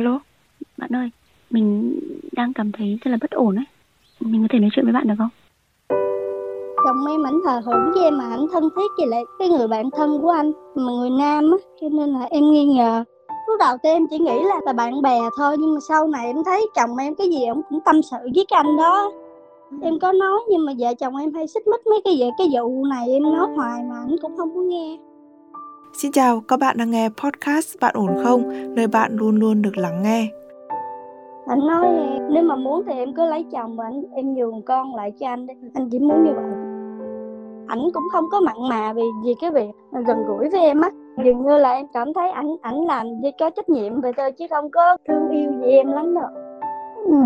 Alo, 0.00 0.20
bạn 0.76 0.90
ơi, 0.94 1.10
mình 1.50 1.98
đang 2.32 2.52
cảm 2.52 2.72
thấy 2.72 2.98
rất 3.02 3.10
là 3.10 3.18
bất 3.20 3.30
ổn 3.30 3.56
ấy. 3.56 3.64
Mình 4.20 4.42
có 4.42 4.48
thể 4.50 4.58
nói 4.58 4.70
chuyện 4.72 4.84
với 4.84 4.92
bạn 4.92 5.08
được 5.08 5.14
không? 5.18 5.28
chồng 6.84 7.06
em 7.06 7.26
ảnh 7.26 7.40
thờ 7.44 7.62
hưởng 7.66 7.92
với 7.94 8.04
em 8.04 8.18
mà 8.18 8.24
ảnh 8.30 8.46
thân 8.52 8.68
thiết 8.76 8.90
với 8.98 9.06
lại 9.06 9.24
cái 9.38 9.48
người 9.48 9.68
bạn 9.68 9.90
thân 9.90 10.18
của 10.22 10.30
anh 10.30 10.52
mà 10.74 10.92
người 10.92 11.10
nam 11.10 11.50
á 11.50 11.56
cho 11.80 11.88
nên 11.92 12.10
là 12.10 12.26
em 12.30 12.50
nghi 12.50 12.64
ngờ 12.64 13.04
lúc 13.48 13.58
đầu 13.58 13.76
thì 13.82 13.88
em 13.88 14.06
chỉ 14.10 14.18
nghĩ 14.18 14.42
là 14.42 14.60
là 14.66 14.72
bạn 14.72 15.02
bè 15.02 15.20
thôi 15.36 15.56
nhưng 15.58 15.74
mà 15.74 15.80
sau 15.88 16.08
này 16.08 16.26
em 16.26 16.44
thấy 16.44 16.66
chồng 16.74 16.96
em 16.96 17.14
cái 17.14 17.28
gì 17.28 17.46
ông 17.46 17.62
cũng 17.70 17.80
tâm 17.84 18.02
sự 18.02 18.16
với 18.34 18.46
cái 18.48 18.62
anh 18.64 18.76
đó 18.76 19.12
em 19.82 19.98
có 19.98 20.12
nói 20.12 20.40
nhưng 20.48 20.66
mà 20.66 20.72
vợ 20.78 20.94
chồng 20.94 21.16
em 21.16 21.34
hay 21.34 21.46
xích 21.46 21.66
mích 21.66 21.86
mấy 21.86 22.00
cái 22.04 22.16
về 22.20 22.30
cái 22.38 22.48
vụ 22.52 22.84
này 22.84 23.08
em 23.12 23.22
nói 23.22 23.48
hoài 23.56 23.82
mà 23.82 23.94
ảnh 24.08 24.16
cũng 24.22 24.36
không 24.36 24.54
có 24.54 24.60
nghe 24.60 24.98
Xin 25.92 26.12
chào, 26.12 26.40
các 26.48 26.60
bạn 26.60 26.76
đang 26.78 26.90
nghe 26.90 27.08
podcast 27.08 27.76
Bạn 27.80 27.94
ổn 27.94 28.10
không? 28.24 28.42
Nơi 28.74 28.86
bạn 28.86 29.16
luôn 29.16 29.36
luôn 29.36 29.62
được 29.62 29.76
lắng 29.76 30.02
nghe. 30.02 30.28
anh 31.46 31.66
nói 31.66 31.86
nếu 32.30 32.42
mà 32.42 32.56
muốn 32.56 32.82
thì 32.86 32.94
em 32.94 33.14
cứ 33.14 33.26
lấy 33.26 33.46
chồng 33.52 33.76
và 33.76 33.84
anh 33.84 34.02
em 34.14 34.34
nhường 34.34 34.62
con 34.62 34.94
lại 34.94 35.12
cho 35.20 35.26
anh 35.26 35.46
đi. 35.46 35.54
Anh 35.74 35.88
chỉ 35.90 35.98
muốn 35.98 36.24
như 36.24 36.32
vậy. 36.34 36.44
Ảnh 37.68 37.82
cũng 37.94 38.02
không 38.12 38.24
có 38.30 38.40
mặn 38.40 38.56
mà 38.70 38.92
vì 38.92 39.02
vì 39.24 39.34
cái 39.40 39.50
việc 39.50 39.70
gần 40.06 40.24
gũi 40.26 40.48
với 40.48 40.60
em 40.60 40.80
á. 40.80 40.90
Dường 41.24 41.46
như 41.46 41.58
là 41.58 41.72
em 41.72 41.86
cảm 41.92 42.14
thấy 42.14 42.30
ảnh 42.30 42.56
ảnh 42.62 42.84
làm 42.86 43.06
vì 43.22 43.30
có 43.38 43.50
trách 43.50 43.68
nhiệm 43.68 44.00
về 44.00 44.12
tôi 44.16 44.32
chứ 44.32 44.46
không 44.50 44.70
có 44.70 44.96
thương 45.08 45.28
yêu 45.28 45.50
gì 45.60 45.70
em 45.70 45.92
lắm 45.92 46.14
đâu. 46.14 46.28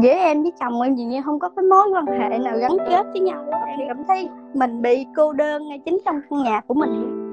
Giữa 0.02 0.10
em 0.10 0.42
với 0.42 0.52
chồng 0.60 0.80
em 0.80 0.94
dường 0.94 1.08
như 1.08 1.22
không 1.24 1.38
có 1.38 1.48
cái 1.48 1.62
mối 1.62 1.86
quan 1.94 2.06
hệ 2.06 2.38
nào 2.38 2.58
gắn 2.58 2.72
kết 2.88 3.06
với 3.12 3.20
nhau. 3.20 3.44
Em 3.66 3.88
cảm 3.88 4.04
thấy 4.08 4.28
mình 4.54 4.82
bị 4.82 5.06
cô 5.16 5.32
đơn 5.32 5.68
ngay 5.68 5.78
chính 5.84 5.98
trong 6.04 6.20
căn 6.30 6.42
nhà 6.42 6.60
của 6.66 6.74
mình. 6.74 7.23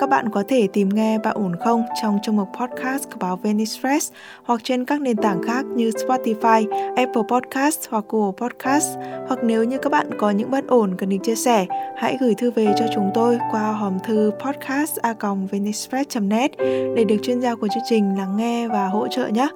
Các 0.00 0.08
bạn 0.08 0.30
có 0.30 0.44
thể 0.48 0.68
tìm 0.72 0.88
nghe 0.88 1.18
Bạn 1.18 1.36
ổn 1.36 1.56
không 1.64 1.84
trong 2.02 2.18
chương 2.22 2.36
mục 2.36 2.48
podcast 2.60 3.10
của 3.10 3.16
báo 3.20 3.36
Venice 3.36 3.72
Press 3.80 4.12
hoặc 4.44 4.60
trên 4.64 4.84
các 4.84 5.00
nền 5.00 5.16
tảng 5.16 5.42
khác 5.42 5.66
như 5.66 5.90
Spotify, 5.90 6.92
Apple 6.96 7.22
Podcast 7.28 7.88
hoặc 7.90 8.04
Google 8.08 8.32
Podcast. 8.36 8.96
Hoặc 9.28 9.38
nếu 9.42 9.64
như 9.64 9.78
các 9.78 9.92
bạn 9.92 10.06
có 10.18 10.30
những 10.30 10.50
bất 10.50 10.66
ổn 10.66 10.94
cần 10.98 11.08
được 11.08 11.16
chia 11.22 11.34
sẻ, 11.34 11.66
hãy 11.96 12.16
gửi 12.20 12.34
thư 12.34 12.50
về 12.50 12.74
cho 12.78 12.86
chúng 12.94 13.10
tôi 13.14 13.38
qua 13.50 13.72
hòm 13.72 13.98
thư 14.04 14.30
podcast@venicepress.net 14.44 16.50
để 16.96 17.04
được 17.04 17.16
chuyên 17.22 17.40
gia 17.40 17.54
của 17.54 17.68
chương 17.68 17.82
trình 17.88 18.18
lắng 18.18 18.36
nghe 18.36 18.68
và 18.68 18.88
hỗ 18.88 19.08
trợ 19.08 19.28
nhé. 19.28 19.48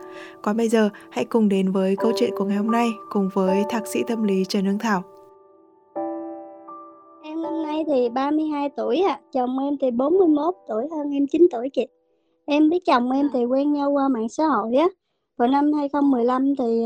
Còn 0.43 0.57
bây 0.57 0.69
giờ, 0.69 0.89
hãy 1.11 1.25
cùng 1.25 1.49
đến 1.49 1.73
với 1.73 1.97
câu 1.97 2.13
chuyện 2.17 2.31
của 2.39 2.45
ngày 2.45 2.57
hôm 2.57 2.71
nay 2.71 2.89
cùng 3.11 3.29
với 3.35 3.65
thạc 3.71 3.87
sĩ 3.87 4.03
tâm 4.09 4.25
lý 4.25 4.45
Trần 4.49 4.65
Hương 4.65 4.79
Thảo. 4.79 5.03
Em 7.83 7.89
nay 7.89 8.01
thì 8.01 8.09
32 8.09 8.69
tuổi 8.77 9.01
ạ, 9.01 9.21
chồng 9.33 9.59
em 9.59 9.77
thì 9.81 9.91
41 9.91 10.55
tuổi 10.69 10.89
hơn 10.91 11.11
em 11.11 11.27
9 11.27 11.47
tuổi 11.53 11.69
chị. 11.69 11.87
Em 12.45 12.71
với 12.71 12.81
chồng 12.87 13.11
em 13.11 13.29
thì 13.33 13.45
quen 13.45 13.73
nhau 13.73 13.91
qua 13.91 14.09
mạng 14.09 14.29
xã 14.29 14.45
hội 14.47 14.77
á. 14.77 14.87
Vào 15.37 15.49
năm 15.49 15.73
2015 15.73 16.55
thì 16.59 16.85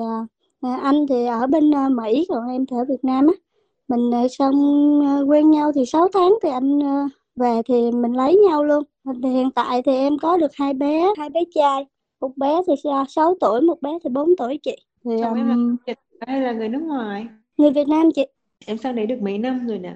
à, 0.61 0.77
anh 0.83 1.07
thì 1.09 1.27
ở 1.27 1.47
bên 1.47 1.75
à, 1.75 1.89
Mỹ 1.89 2.27
còn 2.29 2.49
em 2.49 2.67
thì 2.67 2.77
ở 2.77 2.85
Việt 2.89 3.05
Nam 3.05 3.27
á. 3.27 3.33
Mình 3.89 4.15
à, 4.15 4.29
xong 4.29 4.55
à, 5.07 5.21
quen 5.21 5.51
nhau 5.51 5.73
thì 5.75 5.87
6 5.87 6.09
tháng 6.13 6.33
thì 6.43 6.51
anh 6.51 6.83
à, 6.83 7.09
về 7.37 7.63
thì 7.69 7.91
mình 7.93 8.13
lấy 8.13 8.37
nhau 8.49 8.65
luôn. 8.65 8.85
Thì 9.23 9.29
hiện 9.29 9.51
tại 9.51 9.83
thì 9.83 9.93
em 9.95 10.19
có 10.23 10.37
được 10.37 10.55
hai 10.55 10.75
bé, 10.75 11.09
hai 11.19 11.31
bé 11.31 11.41
trai. 11.55 11.87
Một 12.21 12.37
bé 12.37 12.61
thì 12.67 12.73
6 13.09 13.37
tuổi, 13.41 13.61
một 13.61 13.83
bé 13.83 13.91
thì 14.05 14.11
4 14.11 14.37
tuổi 14.37 14.59
chị. 14.63 14.77
Thì 15.05 15.11
Chồng 15.23 15.35
em 15.35 15.49
um, 15.49 15.77
hay 16.21 16.41
là 16.41 16.53
người 16.53 16.69
nước 16.69 16.83
ngoài? 16.83 17.27
người 17.57 17.71
Việt 17.71 17.89
Nam 17.89 18.11
chị. 18.15 18.27
Em 18.67 18.79
sang 18.79 18.97
đấy 18.97 19.07
được 19.07 19.23
mấy 19.23 19.39
năm 19.39 19.67
rồi 19.67 19.79
nè? 19.79 19.95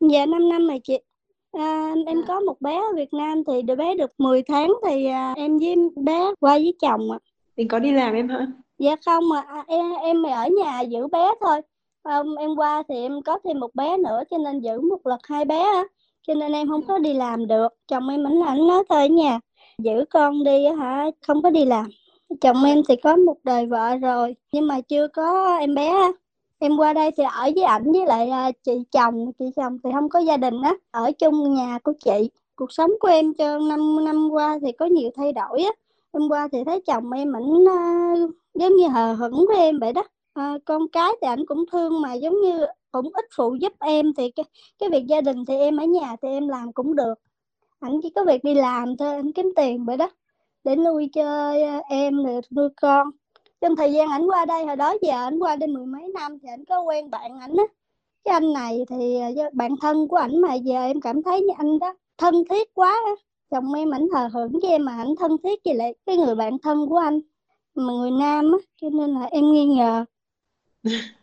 Dạ 0.00 0.26
5 0.26 0.48
năm 0.48 0.66
rồi 0.66 0.80
chị. 0.84 0.98
À, 1.52 1.94
em 2.06 2.22
có 2.28 2.40
một 2.40 2.60
bé 2.60 2.76
ở 2.76 2.92
Việt 2.96 3.12
Nam 3.12 3.44
thì 3.44 3.62
đứa 3.62 3.74
bé 3.74 3.94
được 3.94 4.10
10 4.18 4.42
tháng 4.42 4.72
thì 4.86 5.06
à, 5.06 5.34
em 5.36 5.58
với 5.58 5.76
bé 5.96 6.32
qua 6.40 6.54
với 6.54 6.74
chồng 6.80 7.10
ạ. 7.10 7.18
Mình 7.56 7.68
có 7.68 7.78
đi 7.78 7.92
làm 7.92 8.14
em 8.14 8.28
hả? 8.28 8.46
Dạ 8.78 8.96
không 9.06 9.28
mà 9.28 9.40
à, 9.40 9.64
em 9.66 9.92
em 9.92 10.22
ở 10.22 10.48
nhà 10.48 10.80
giữ 10.80 11.06
bé 11.06 11.30
thôi. 11.40 11.60
Không, 12.04 12.36
em 12.36 12.56
qua 12.56 12.82
thì 12.88 12.94
em 12.94 13.22
có 13.22 13.38
thêm 13.44 13.60
một 13.60 13.74
bé 13.74 13.96
nữa 13.96 14.22
cho 14.30 14.38
nên 14.38 14.60
giữ 14.60 14.80
một 14.80 15.06
lượt 15.06 15.20
hai 15.22 15.44
bé 15.44 15.62
á. 15.62 15.84
Cho 16.26 16.34
nên 16.34 16.52
em 16.52 16.68
không 16.68 16.82
có 16.86 16.98
đi 16.98 17.14
làm 17.14 17.46
được. 17.46 17.68
Chồng 17.88 18.08
em 18.08 18.26
ảnh 18.26 18.40
ảnh 18.46 18.66
nói 18.66 18.84
thôi 18.88 18.98
ở 19.00 19.06
nhà 19.06 19.40
giữ 19.78 20.04
con 20.10 20.44
đi 20.44 20.64
á 20.64 20.74
hả, 20.74 21.06
không 21.26 21.42
có 21.42 21.50
đi 21.50 21.64
làm. 21.64 21.86
Chồng 22.40 22.64
em 22.64 22.82
thì 22.88 22.96
có 22.96 23.16
một 23.16 23.36
đời 23.44 23.66
vợ 23.66 23.96
rồi 23.96 24.34
nhưng 24.52 24.66
mà 24.66 24.80
chưa 24.80 25.08
có 25.08 25.56
em 25.56 25.74
bé 25.74 25.86
á. 25.86 26.08
Em 26.60 26.76
qua 26.76 26.92
đây 26.92 27.10
thì 27.16 27.24
ở 27.24 27.50
với 27.54 27.64
ảnh 27.64 27.92
với 27.92 28.06
lại 28.06 28.30
à, 28.30 28.52
chị 28.64 28.72
chồng, 28.92 29.32
chị 29.38 29.44
chồng 29.56 29.78
thì 29.84 29.90
không 29.94 30.08
có 30.08 30.18
gia 30.18 30.36
đình 30.36 30.62
á, 30.62 30.74
ở 30.90 31.12
chung 31.12 31.54
nhà 31.54 31.78
của 31.84 31.92
chị. 32.04 32.30
Cuộc 32.56 32.72
sống 32.72 32.90
của 33.00 33.08
em 33.08 33.34
cho 33.34 33.58
năm 33.58 34.04
năm 34.04 34.30
qua 34.30 34.58
thì 34.62 34.72
có 34.72 34.86
nhiều 34.86 35.10
thay 35.16 35.32
đổi 35.32 35.62
á. 35.62 35.70
Em 36.12 36.28
qua 36.28 36.48
thì 36.52 36.58
thấy 36.64 36.80
chồng 36.86 37.10
em 37.10 37.36
ảnh 37.36 37.52
uh, 37.52 38.30
giống 38.54 38.76
như 38.76 38.88
hờ 38.88 39.12
hững 39.12 39.44
với 39.48 39.56
em 39.56 39.78
vậy 39.78 39.92
đó. 39.92 40.02
uh, 40.40 40.64
con 40.64 40.88
cái 40.88 41.12
thì 41.22 41.28
ảnh 41.28 41.46
cũng 41.46 41.64
thương 41.72 42.00
mà 42.00 42.14
giống 42.14 42.40
như 42.40 42.66
cũng 42.92 43.10
ít 43.14 43.24
phụ 43.36 43.54
giúp 43.54 43.72
em 43.80 44.14
thì 44.14 44.30
cái, 44.30 44.44
cái 44.78 44.90
việc 44.90 45.06
gia 45.06 45.20
đình 45.20 45.44
thì 45.44 45.56
em 45.56 45.76
ở 45.76 45.84
nhà 45.84 46.16
thì 46.22 46.28
em 46.28 46.48
làm 46.48 46.72
cũng 46.72 46.96
được. 46.96 47.14
Ảnh 47.80 48.00
chỉ 48.02 48.10
có 48.10 48.24
việc 48.24 48.44
đi 48.44 48.54
làm 48.54 48.96
thôi, 48.96 49.14
ảnh 49.14 49.32
kiếm 49.32 49.52
tiền 49.56 49.84
vậy 49.84 49.96
đó 49.96 50.10
để 50.64 50.76
nuôi 50.76 51.10
cho 51.12 51.52
em 51.88 52.24
rồi 52.24 52.40
nuôi 52.50 52.68
con 52.82 53.10
trong 53.60 53.76
thời 53.76 53.92
gian 53.92 54.08
ảnh 54.08 54.26
qua 54.26 54.44
đây 54.44 54.66
hồi 54.66 54.76
đó 54.76 54.94
giờ 55.02 55.12
ảnh 55.12 55.38
qua 55.38 55.56
đây 55.56 55.68
mười 55.68 55.86
mấy 55.86 56.08
năm 56.14 56.38
thì 56.42 56.48
ảnh 56.48 56.64
có 56.64 56.80
quen 56.80 57.10
bạn 57.10 57.38
ảnh 57.40 57.54
á 57.56 57.64
cái 58.24 58.32
anh 58.32 58.52
này 58.52 58.84
thì 58.88 59.20
do 59.36 59.44
bạn 59.52 59.74
thân 59.80 60.08
của 60.08 60.16
ảnh 60.16 60.40
mà 60.40 60.54
giờ 60.54 60.80
em 60.80 61.00
cảm 61.00 61.22
thấy 61.22 61.40
như 61.40 61.52
anh 61.58 61.78
đó 61.78 61.94
thân 62.18 62.34
thiết 62.50 62.74
quá 62.74 62.90
á. 63.06 63.12
chồng 63.50 63.74
em 63.74 63.94
ảnh 63.94 64.08
thờ 64.12 64.28
hưởng 64.32 64.52
với 64.52 64.70
em 64.70 64.84
mà 64.84 64.96
ảnh 64.96 65.14
thân 65.18 65.36
thiết 65.42 65.58
với 65.64 65.74
lại 65.74 65.94
cái 66.06 66.16
người 66.16 66.34
bạn 66.34 66.58
thân 66.62 66.88
của 66.88 66.98
anh 66.98 67.20
mà 67.74 67.92
người 67.92 68.10
nam 68.10 68.52
á 68.52 68.58
cho 68.80 68.90
nên 68.90 69.14
là 69.14 69.24
em 69.24 69.52
nghi 69.52 69.64
ngờ 69.66 70.04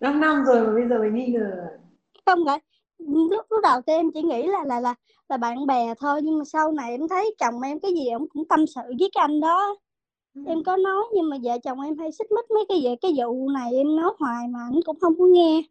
5 0.00 0.20
năm 0.20 0.44
rồi 0.44 0.66
mà 0.66 0.72
bây 0.72 0.88
giờ 0.88 0.98
mới 0.98 1.10
nghi 1.10 1.26
ngờ. 1.26 1.68
không 2.26 2.38
phải 2.46 2.60
lúc 2.98 3.46
lúc 3.50 3.60
đầu 3.62 3.80
thì 3.86 3.92
em 3.92 4.10
chỉ 4.14 4.22
nghĩ 4.22 4.46
là 4.46 4.64
là 4.64 4.80
là 4.80 4.94
là 5.28 5.36
bạn 5.36 5.66
bè 5.66 5.94
thôi 5.98 6.20
nhưng 6.22 6.38
mà 6.38 6.44
sau 6.44 6.72
này 6.72 6.90
em 6.90 7.08
thấy 7.08 7.34
chồng 7.38 7.60
em 7.60 7.80
cái 7.80 7.92
gì 7.92 8.08
ông 8.08 8.28
cũng 8.28 8.48
tâm 8.48 8.66
sự 8.66 8.80
với 8.98 9.10
cái 9.14 9.22
anh 9.22 9.40
đó 9.40 9.76
em 10.44 10.62
có 10.64 10.76
nói 10.76 11.04
nhưng 11.14 11.30
mà 11.30 11.36
vợ 11.42 11.58
chồng 11.64 11.80
em 11.80 11.98
hay 11.98 12.12
xích 12.12 12.32
mích 12.32 12.50
mấy 12.50 12.64
cái 12.68 12.80
về 12.84 12.96
cái 13.00 13.12
vụ 13.16 13.48
này 13.48 13.72
em 13.76 13.96
nói 13.96 14.12
hoài 14.18 14.48
mà 14.48 14.58
anh 14.72 14.80
cũng 14.86 15.00
không 15.00 15.18
có 15.18 15.26
nghe. 15.26 15.62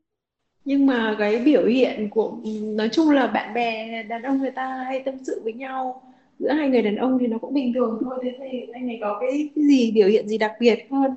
Nhưng 0.65 0.85
mà 0.85 1.15
cái 1.19 1.39
biểu 1.39 1.65
hiện 1.65 2.09
của 2.09 2.33
nói 2.61 2.89
chung 2.91 3.09
là 3.09 3.27
bạn 3.27 3.53
bè 3.53 4.03
đàn 4.03 4.21
ông 4.23 4.37
người 4.37 4.51
ta 4.51 4.83
hay 4.87 4.99
tâm 5.05 5.15
sự 5.23 5.41
với 5.43 5.53
nhau. 5.53 6.01
Giữa 6.39 6.51
hai 6.51 6.69
người 6.69 6.81
đàn 6.81 6.95
ông 6.95 7.17
thì 7.19 7.27
nó 7.27 7.37
cũng 7.37 7.53
bình 7.53 7.73
thường 7.73 8.01
thôi 8.05 8.19
thế 8.23 8.31
thì 8.39 8.61
anh 8.73 8.87
này 8.87 8.97
có 9.01 9.17
cái, 9.21 9.49
cái 9.55 9.65
gì 9.65 9.91
biểu 9.91 10.07
hiện 10.07 10.27
gì 10.27 10.37
đặc 10.37 10.51
biệt 10.59 10.79
hơn 10.91 11.11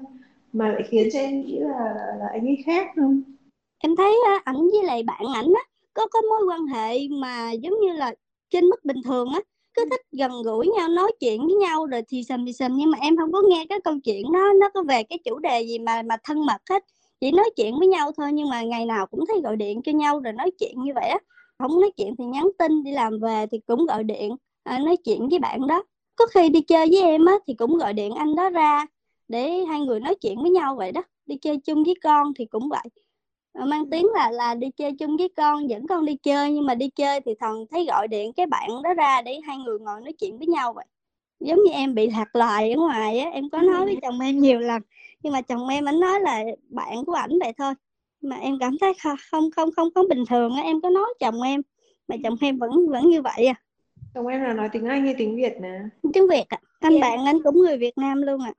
mà 0.52 0.72
lại 0.72 0.82
khiến 0.88 1.08
cho 1.12 1.18
em 1.18 1.40
nghĩ 1.40 1.58
là 1.58 1.94
là 2.18 2.26
anh 2.32 2.46
ấy 2.46 2.58
khác 2.66 2.86
không? 2.96 3.22
em 3.78 3.96
thấy 3.96 4.14
ảnh 4.44 4.56
với 4.56 4.82
lại 4.84 5.02
bạn 5.02 5.22
ảnh 5.34 5.46
á 5.54 5.62
có 5.94 6.06
có 6.06 6.20
mối 6.30 6.46
quan 6.48 6.66
hệ 6.66 6.98
mà 7.10 7.52
giống 7.52 7.80
như 7.80 7.92
là 7.92 8.14
trên 8.50 8.64
mức 8.64 8.84
bình 8.84 9.02
thường 9.04 9.28
á 9.32 9.40
cứ 9.78 9.84
thích 9.90 10.00
gần 10.12 10.42
gũi 10.44 10.68
nhau 10.76 10.88
nói 10.88 11.12
chuyện 11.20 11.46
với 11.46 11.54
nhau 11.54 11.86
rồi 11.86 12.02
thì 12.08 12.22
sầm 12.24 12.46
thì 12.46 12.52
sầm 12.52 12.72
nhưng 12.76 12.90
mà 12.90 12.98
em 13.00 13.16
không 13.16 13.32
có 13.32 13.42
nghe 13.48 13.66
cái 13.68 13.80
câu 13.84 13.94
chuyện 14.04 14.32
đó 14.32 14.52
nó 14.60 14.68
có 14.74 14.82
về 14.82 15.02
cái 15.02 15.18
chủ 15.24 15.38
đề 15.38 15.60
gì 15.60 15.78
mà 15.78 16.02
mà 16.02 16.16
thân 16.24 16.46
mật 16.46 16.62
hết. 16.70 16.84
Chỉ 17.20 17.30
nói 17.30 17.50
chuyện 17.56 17.78
với 17.78 17.88
nhau 17.88 18.12
thôi 18.16 18.32
nhưng 18.32 18.48
mà 18.48 18.62
ngày 18.62 18.86
nào 18.86 19.06
cũng 19.06 19.24
thấy 19.28 19.40
gọi 19.44 19.56
điện 19.56 19.82
cho 19.82 19.92
nhau 19.92 20.20
rồi 20.20 20.32
nói 20.32 20.50
chuyện 20.58 20.82
như 20.82 20.92
vậy 20.94 21.08
á. 21.08 21.18
Không 21.58 21.80
nói 21.80 21.90
chuyện 21.96 22.14
thì 22.18 22.24
nhắn 22.24 22.48
tin 22.58 22.82
đi 22.82 22.92
làm 22.92 23.18
về 23.20 23.46
thì 23.50 23.58
cũng 23.66 23.86
gọi 23.86 24.04
điện 24.04 24.36
à, 24.64 24.78
nói 24.78 24.96
chuyện 24.96 25.28
với 25.28 25.38
bạn 25.38 25.66
đó. 25.66 25.82
Có 26.16 26.26
khi 26.34 26.48
đi 26.48 26.60
chơi 26.60 26.88
với 26.92 27.02
em 27.02 27.24
á 27.24 27.34
thì 27.46 27.54
cũng 27.54 27.78
gọi 27.78 27.92
điện 27.92 28.14
anh 28.14 28.34
đó 28.34 28.50
ra 28.50 28.86
để 29.28 29.64
hai 29.68 29.80
người 29.80 30.00
nói 30.00 30.14
chuyện 30.14 30.42
với 30.42 30.50
nhau 30.50 30.74
vậy 30.76 30.92
đó. 30.92 31.02
Đi 31.26 31.36
chơi 31.36 31.58
chung 31.64 31.84
với 31.84 31.94
con 32.02 32.34
thì 32.34 32.44
cũng 32.44 32.68
vậy 32.68 32.88
mang 33.54 33.90
tiếng 33.90 34.06
là 34.14 34.30
là 34.30 34.54
đi 34.54 34.70
chơi 34.76 34.92
chung 34.92 35.16
với 35.16 35.28
con 35.36 35.70
dẫn 35.70 35.86
con 35.86 36.04
đi 36.06 36.16
chơi 36.16 36.52
nhưng 36.52 36.66
mà 36.66 36.74
đi 36.74 36.88
chơi 36.88 37.20
thì 37.20 37.34
thần 37.40 37.66
thấy 37.70 37.84
gọi 37.88 38.08
điện 38.08 38.32
cái 38.32 38.46
bạn 38.46 38.70
đó 38.84 38.94
ra 38.94 39.22
để 39.22 39.40
hai 39.46 39.58
người 39.58 39.78
ngồi 39.78 40.00
nói 40.00 40.12
chuyện 40.12 40.38
với 40.38 40.46
nhau 40.46 40.72
vậy 40.72 40.84
giống 41.40 41.58
như 41.64 41.72
em 41.72 41.94
bị 41.94 42.10
lạc 42.10 42.36
loài 42.36 42.72
ở 42.72 42.76
ngoài 42.78 43.18
á 43.18 43.30
em 43.30 43.50
có 43.50 43.62
nói 43.62 43.84
với 43.84 43.96
chồng 44.02 44.20
em 44.20 44.38
nhiều 44.38 44.60
lần 44.60 44.82
nhưng 45.22 45.32
mà 45.32 45.40
chồng 45.40 45.68
em 45.68 45.88
ảnh 45.88 46.00
nói 46.00 46.20
là 46.20 46.44
bạn 46.68 47.04
của 47.04 47.12
ảnh 47.12 47.38
vậy 47.40 47.52
thôi 47.58 47.74
mà 48.20 48.36
em 48.36 48.56
cảm 48.60 48.76
thấy 48.80 48.92
không 49.02 49.50
không 49.56 49.70
không 49.76 49.88
không 49.94 50.08
bình 50.08 50.24
thường 50.30 50.52
á 50.56 50.62
em 50.62 50.80
có 50.80 50.90
nói 50.90 51.14
chồng 51.20 51.42
em 51.42 51.62
mà 52.08 52.16
chồng 52.24 52.36
em 52.40 52.58
vẫn 52.58 52.70
vẫn 52.88 53.08
như 53.10 53.22
vậy 53.22 53.46
à 53.46 53.54
Chồng 54.14 54.26
em 54.26 54.42
là 54.42 54.52
nói 54.52 54.68
tiếng 54.72 54.84
Anh 54.86 55.04
hay 55.04 55.14
tiếng 55.18 55.36
Việt 55.36 55.60
nè? 55.60 55.78
tiếng 56.12 56.28
Việt 56.28 56.44
à. 56.48 56.58
anh 56.80 57.00
bạn 57.00 57.24
anh 57.26 57.42
cũng 57.42 57.58
người 57.58 57.76
Việt 57.78 57.98
Nam 57.98 58.22
luôn 58.22 58.40
à 58.42 58.52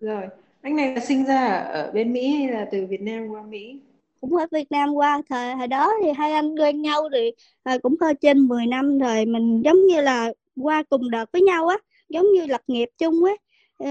Rồi, 0.00 0.22
anh 0.62 0.76
này 0.76 0.94
là 0.94 1.00
sinh 1.00 1.24
ra 1.24 1.46
ở 1.48 1.90
bên 1.94 2.12
Mỹ 2.12 2.28
hay 2.28 2.48
là 2.48 2.68
từ 2.72 2.86
Việt 2.86 3.00
Nam 3.00 3.28
qua 3.28 3.42
Mỹ? 3.42 3.80
Cũng 4.24 4.36
ở 4.36 4.46
Việt 4.52 4.72
Nam 4.72 4.94
qua. 4.94 5.22
Thời 5.28 5.54
hồi 5.54 5.66
đó 5.66 5.92
thì 6.02 6.10
hai 6.16 6.32
anh 6.32 6.54
quen 6.56 6.82
nhau 6.82 7.08
thì 7.12 7.30
à, 7.62 7.78
cũng 7.82 7.94
hơi 8.00 8.14
trên 8.20 8.38
10 8.48 8.66
năm 8.66 8.98
rồi. 8.98 9.26
Mình 9.26 9.62
giống 9.64 9.86
như 9.86 10.00
là 10.00 10.32
qua 10.56 10.82
cùng 10.90 11.10
đợt 11.10 11.32
với 11.32 11.42
nhau 11.42 11.66
á 11.68 11.76
giống 12.08 12.32
như 12.32 12.46
lập 12.46 12.60
nghiệp 12.66 12.88
chung 12.98 13.24
á 13.24 13.32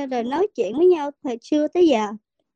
rồi 0.05 0.23
nói 0.23 0.47
chuyện 0.55 0.77
với 0.77 0.85
nhau 0.85 1.11
thời 1.23 1.37
xưa 1.41 1.67
tới 1.67 1.87
giờ. 1.87 2.07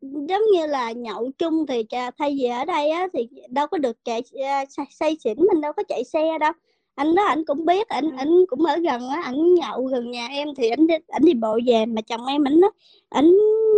Giống 0.01 0.41
như 0.53 0.65
là 0.67 0.91
nhậu 0.91 1.31
chung 1.37 1.65
thì 1.67 1.83
thay 2.17 2.35
vì 2.39 2.45
ở 2.45 2.65
đây 2.65 2.89
á 2.89 3.07
thì 3.13 3.29
đâu 3.49 3.67
có 3.67 3.77
được 3.77 3.97
chạy 4.03 4.21
à, 4.43 4.65
xây 4.69 4.85
say 4.91 5.17
xỉn 5.23 5.37
mình 5.37 5.61
đâu 5.61 5.73
có 5.73 5.83
chạy 5.87 6.03
xe 6.03 6.37
đâu 6.39 6.51
anh 6.97 7.15
đó 7.15 7.23
ảnh 7.23 7.45
cũng 7.45 7.65
biết 7.65 7.87
ảnh 7.87 8.17
ảnh 8.17 8.45
cũng 8.49 8.65
ở 8.65 8.77
gần 8.77 9.09
á 9.09 9.21
ảnh 9.23 9.53
nhậu 9.55 9.85
gần 9.85 10.11
nhà 10.11 10.27
em 10.27 10.47
thì 10.57 10.69
ảnh 10.69 10.87
đi, 10.87 10.95
ảnh 11.07 11.21
đi 11.25 11.33
bộ 11.33 11.59
về 11.65 11.85
mà 11.85 12.01
chồng 12.01 12.25
em 12.25 12.47
ảnh 12.47 12.61
đó 12.61 12.71
ảnh 13.09 13.37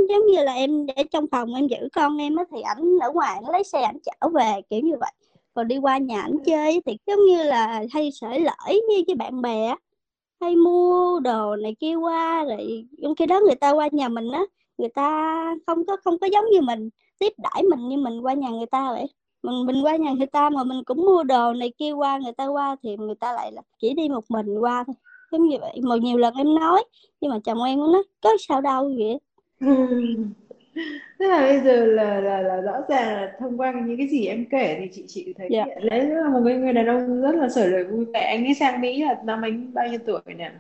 giống 0.09 0.27
như 0.27 0.43
là 0.43 0.53
em 0.53 0.85
để 0.85 1.03
trong 1.11 1.25
phòng 1.31 1.53
em 1.55 1.67
giữ 1.67 1.77
con 1.93 2.17
em 2.17 2.35
á 2.35 2.43
thì 2.51 2.61
ảnh 2.61 2.99
ở 3.01 3.11
ngoài 3.13 3.39
ảnh 3.43 3.49
lấy 3.51 3.63
xe 3.63 3.81
ảnh 3.81 3.97
chở 4.03 4.29
về 4.29 4.61
kiểu 4.69 4.79
như 4.81 4.93
vậy. 4.99 5.11
Còn 5.53 5.67
đi 5.67 5.77
qua 5.77 5.97
nhà 5.97 6.21
ảnh 6.21 6.37
chơi 6.45 6.81
thì 6.85 6.97
giống 7.07 7.25
như 7.25 7.43
là 7.43 7.83
hay 7.91 8.09
sởi 8.11 8.39
lởi 8.39 8.81
với 8.87 9.03
cái 9.07 9.15
bạn 9.15 9.41
bè 9.41 9.65
á 9.65 9.77
hay 10.41 10.55
mua 10.55 11.19
đồ 11.19 11.55
này 11.55 11.75
kia 11.79 11.95
qua 11.95 12.43
rồi 12.43 12.87
trong 13.03 13.15
khi 13.15 13.25
đó 13.25 13.39
người 13.45 13.55
ta 13.55 13.71
qua 13.71 13.89
nhà 13.91 14.09
mình 14.09 14.31
á 14.31 14.43
người 14.77 14.89
ta 14.89 15.35
không 15.67 15.85
có 15.85 15.97
không 16.03 16.19
có 16.19 16.27
giống 16.27 16.45
như 16.51 16.61
mình 16.61 16.89
tiếp 17.19 17.33
đãi 17.37 17.63
mình 17.63 17.89
như 17.89 17.97
mình 17.97 18.21
qua 18.21 18.33
nhà 18.33 18.49
người 18.49 18.65
ta 18.65 18.91
vậy 18.91 19.07
mình 19.43 19.65
mình 19.65 19.85
qua 19.85 19.95
nhà 19.95 20.11
người 20.17 20.27
ta 20.27 20.49
mà 20.49 20.63
mình 20.63 20.83
cũng 20.85 20.97
mua 21.05 21.23
đồ 21.23 21.53
này 21.53 21.73
kia 21.77 21.91
qua 21.91 22.17
người 22.23 22.31
ta 22.37 22.47
qua 22.47 22.75
thì 22.83 22.97
người 22.97 23.15
ta 23.19 23.33
lại 23.33 23.51
là 23.51 23.61
chỉ 23.81 23.93
đi 23.93 24.09
một 24.09 24.23
mình 24.29 24.57
qua 24.59 24.83
thôi. 24.87 24.95
Giống 25.31 25.47
như 25.47 25.57
vậy 25.61 25.81
một 25.83 25.95
nhiều 26.01 26.17
lần 26.17 26.33
em 26.37 26.55
nói 26.55 26.83
nhưng 27.21 27.31
mà 27.31 27.39
chồng 27.45 27.63
em 27.63 27.79
cũng 27.79 27.91
nói 27.93 28.03
có 28.23 28.29
sao 28.47 28.61
đâu 28.61 28.91
vậy? 28.97 29.19
Tức 31.19 31.27
là 31.27 31.41
bây 31.41 31.59
giờ 31.59 31.85
là 31.85 32.19
là 32.21 32.41
là 32.41 32.55
rõ 32.61 32.73
ràng 32.89 33.07
là 33.13 33.31
thông 33.39 33.57
qua 33.57 33.73
những 33.85 33.97
cái 33.97 34.07
gì 34.07 34.25
em 34.25 34.45
kể 34.51 34.77
thì 34.81 34.89
chị 34.93 35.03
chị 35.07 35.33
thấy 35.37 35.47
Dạ. 35.51 35.65
hiện 35.65 35.87
đấy 35.89 36.05
là 36.05 36.29
một 36.29 36.39
người 36.39 36.73
đàn 36.73 36.85
ông 36.87 37.21
rất 37.21 37.35
là 37.35 37.49
sở 37.49 37.67
lời 37.67 37.83
vui 37.83 38.05
vẻ. 38.05 38.19
Anh 38.19 38.45
ấy 38.45 38.53
sang 38.53 38.81
Mỹ 38.81 39.01
là 39.03 39.21
năm 39.25 39.41
anh 39.41 39.73
bao 39.73 39.87
nhiêu 39.87 39.99
tuổi 40.05 40.21
nè? 40.37 40.51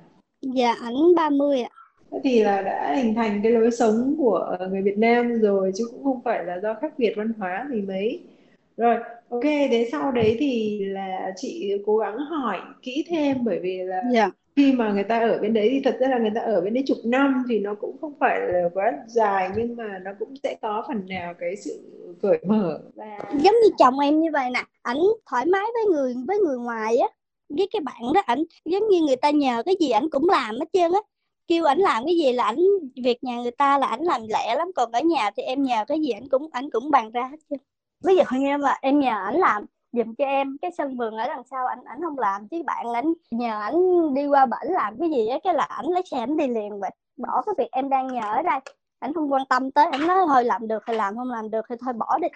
Dạ 0.41 0.75
ảnh 0.81 1.15
30 1.15 1.61
ạ. 1.61 1.69
Thế 2.11 2.19
thì 2.23 2.43
là 2.43 2.61
đã 2.61 2.95
hình 2.95 3.15
thành 3.15 3.39
cái 3.43 3.51
lối 3.51 3.71
sống 3.71 4.15
của 4.17 4.57
người 4.71 4.81
Việt 4.81 4.97
Nam 4.97 5.39
rồi 5.41 5.71
chứ 5.75 5.87
cũng 5.91 6.03
không 6.03 6.21
phải 6.25 6.43
là 6.45 6.59
do 6.63 6.73
khác 6.81 6.93
biệt 6.97 7.13
văn 7.17 7.33
hóa 7.39 7.67
gì 7.71 7.81
mấy 7.81 8.19
rồi 8.79 8.97
ok 9.29 9.43
đến 9.43 9.87
sau 9.91 10.11
đấy 10.11 10.35
thì 10.39 10.79
là 10.85 11.31
chị 11.35 11.73
cố 11.85 11.97
gắng 11.97 12.17
hỏi 12.17 12.57
kỹ 12.81 13.05
thêm 13.09 13.37
bởi 13.43 13.59
vì 13.59 13.79
là 13.83 14.01
dạ. 14.13 14.29
khi 14.55 14.71
mà 14.71 14.91
người 14.91 15.03
ta 15.03 15.19
ở 15.19 15.39
bên 15.41 15.53
đấy 15.53 15.69
thì 15.71 15.81
thật 15.83 15.97
ra 15.99 16.07
là 16.07 16.17
người 16.17 16.31
ta 16.35 16.41
ở 16.41 16.61
bên 16.61 16.73
đấy 16.73 16.83
chục 16.87 16.97
năm 17.05 17.43
thì 17.49 17.59
nó 17.59 17.75
cũng 17.75 17.97
không 18.01 18.13
phải 18.19 18.39
là 18.39 18.69
quá 18.73 18.93
dài 19.07 19.49
nhưng 19.57 19.75
mà 19.75 19.99
nó 20.03 20.11
cũng 20.19 20.33
sẽ 20.43 20.55
có 20.61 20.83
phần 20.87 21.05
nào 21.07 21.33
cái 21.39 21.55
sự 21.55 21.79
cởi 22.21 22.39
mở. 22.47 22.79
Và 22.95 23.19
giống 23.31 23.55
như 23.63 23.69
chồng 23.77 23.99
em 23.99 24.21
như 24.21 24.29
vậy 24.33 24.49
nè 24.53 24.63
ảnh 24.81 25.01
thoải 25.29 25.45
mái 25.45 25.65
với 25.73 25.85
người 25.85 26.15
với 26.27 26.37
người 26.37 26.57
ngoài 26.57 26.97
á 26.97 27.07
với 27.49 27.67
cái 27.71 27.79
bạn 27.79 28.13
đó 28.13 28.21
ảnh. 28.25 28.43
Giống 28.65 28.87
như 28.89 29.01
người 29.01 29.15
ta 29.15 29.29
nhờ 29.29 29.63
cái 29.65 29.75
gì 29.79 29.89
ảnh 29.89 30.09
cũng 30.09 30.29
làm 30.29 30.59
hết 30.59 30.67
trơn 30.73 30.91
á. 30.91 30.99
Kêu 31.47 31.65
ảnh 31.65 31.77
làm 31.77 32.05
cái 32.05 32.17
gì 32.17 32.31
là 32.31 32.43
ảnh 32.43 32.59
việc 33.03 33.23
nhà 33.23 33.41
người 33.41 33.51
ta 33.51 33.77
là 33.77 33.87
ảnh 33.87 34.01
làm 34.01 34.21
lẹ 34.27 34.55
lắm 34.55 34.67
còn 34.75 34.91
ở 34.91 35.01
nhà 35.01 35.31
thì 35.37 35.43
em 35.43 35.63
nhờ 35.63 35.85
cái 35.87 35.99
gì 35.99 36.09
ảnh 36.09 36.29
cũng 36.29 36.49
ảnh 36.51 36.69
cũng 36.69 36.91
bàn 36.91 37.11
ra 37.11 37.27
hết 37.31 37.37
trơn 37.49 37.59
ví 38.03 38.15
dụ 38.15 38.23
như 38.39 38.57
mà 38.57 38.77
em 38.81 38.99
nhờ 38.99 39.11
ảnh 39.25 39.35
làm 39.35 39.65
giùm 39.91 40.15
cho 40.15 40.25
em 40.25 40.57
cái 40.61 40.71
sân 40.77 40.97
vườn 40.97 41.17
ở 41.17 41.27
đằng 41.27 41.43
sau 41.51 41.65
ảnh 41.65 41.83
ảnh 41.85 42.01
không 42.01 42.19
làm 42.19 42.47
chứ 42.47 42.63
bạn 42.65 42.93
ảnh 42.93 43.13
nhờ 43.31 43.59
ảnh 43.61 44.13
đi 44.13 44.27
qua 44.27 44.45
bển 44.45 44.71
làm 44.73 44.99
cái 44.99 45.09
gì 45.09 45.27
á 45.27 45.37
cái 45.43 45.53
là 45.53 45.63
ảnh 45.63 45.85
lấy 45.85 46.03
xe 46.11 46.19
ảnh 46.19 46.37
đi 46.37 46.47
liền 46.47 46.79
vậy. 46.79 46.91
Bỏ 47.17 47.41
cái 47.45 47.55
việc 47.57 47.71
em 47.71 47.89
đang 47.89 48.07
nhờ 48.07 48.21
ở 48.21 48.41
đây 48.41 48.59
ảnh 48.99 49.13
không 49.13 49.33
quan 49.33 49.45
tâm 49.49 49.71
tới 49.71 49.85
ảnh 49.91 50.07
nói 50.07 50.17
thôi 50.27 50.43
làm 50.43 50.67
được 50.67 50.83
thì 50.87 50.93
làm 50.93 51.15
không 51.15 51.31
làm 51.31 51.51
được 51.51 51.65
thì 51.69 51.75
thôi 51.81 51.93
bỏ 51.93 52.17
đi. 52.21 52.27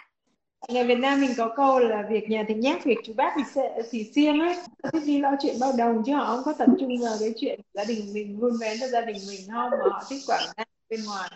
Người 0.69 0.83
Việt 0.83 0.95
Nam 0.95 1.21
mình 1.21 1.31
có 1.38 1.50
câu 1.56 1.80
là 1.80 2.04
việc 2.10 2.30
nhà 2.30 2.44
thì 2.48 2.54
nhác 2.54 2.83
việc 2.83 2.98
chú 3.04 3.13
bác 3.18 3.33
thì 3.36 3.44
sẽ 3.54 3.81
thì 3.92 4.04
siêng 4.15 4.39
ấy. 4.39 4.56
Thích 4.92 5.04
đi 5.06 5.19
lo 5.19 5.31
chuyện 5.42 5.56
bao 5.62 5.71
đồng 5.77 6.04
chứ 6.06 6.13
họ 6.13 6.25
không 6.25 6.44
có 6.45 6.54
tập 6.54 6.69
trung 6.80 6.92
vào 7.01 7.13
cái 7.19 7.33
chuyện 7.38 7.60
gia 7.74 7.83
đình 7.83 8.13
mình 8.13 8.39
vun 8.39 8.51
vén 8.62 8.77
cho 8.80 8.88
gia 8.88 9.01
đình 9.01 9.18
mình 9.27 9.39
không 9.51 9.71
mà 9.71 9.77
họ 9.92 10.04
thích 10.10 10.21
quảng 10.27 10.44
giao 10.57 10.65
bên 10.89 11.00
ngoài. 11.06 11.30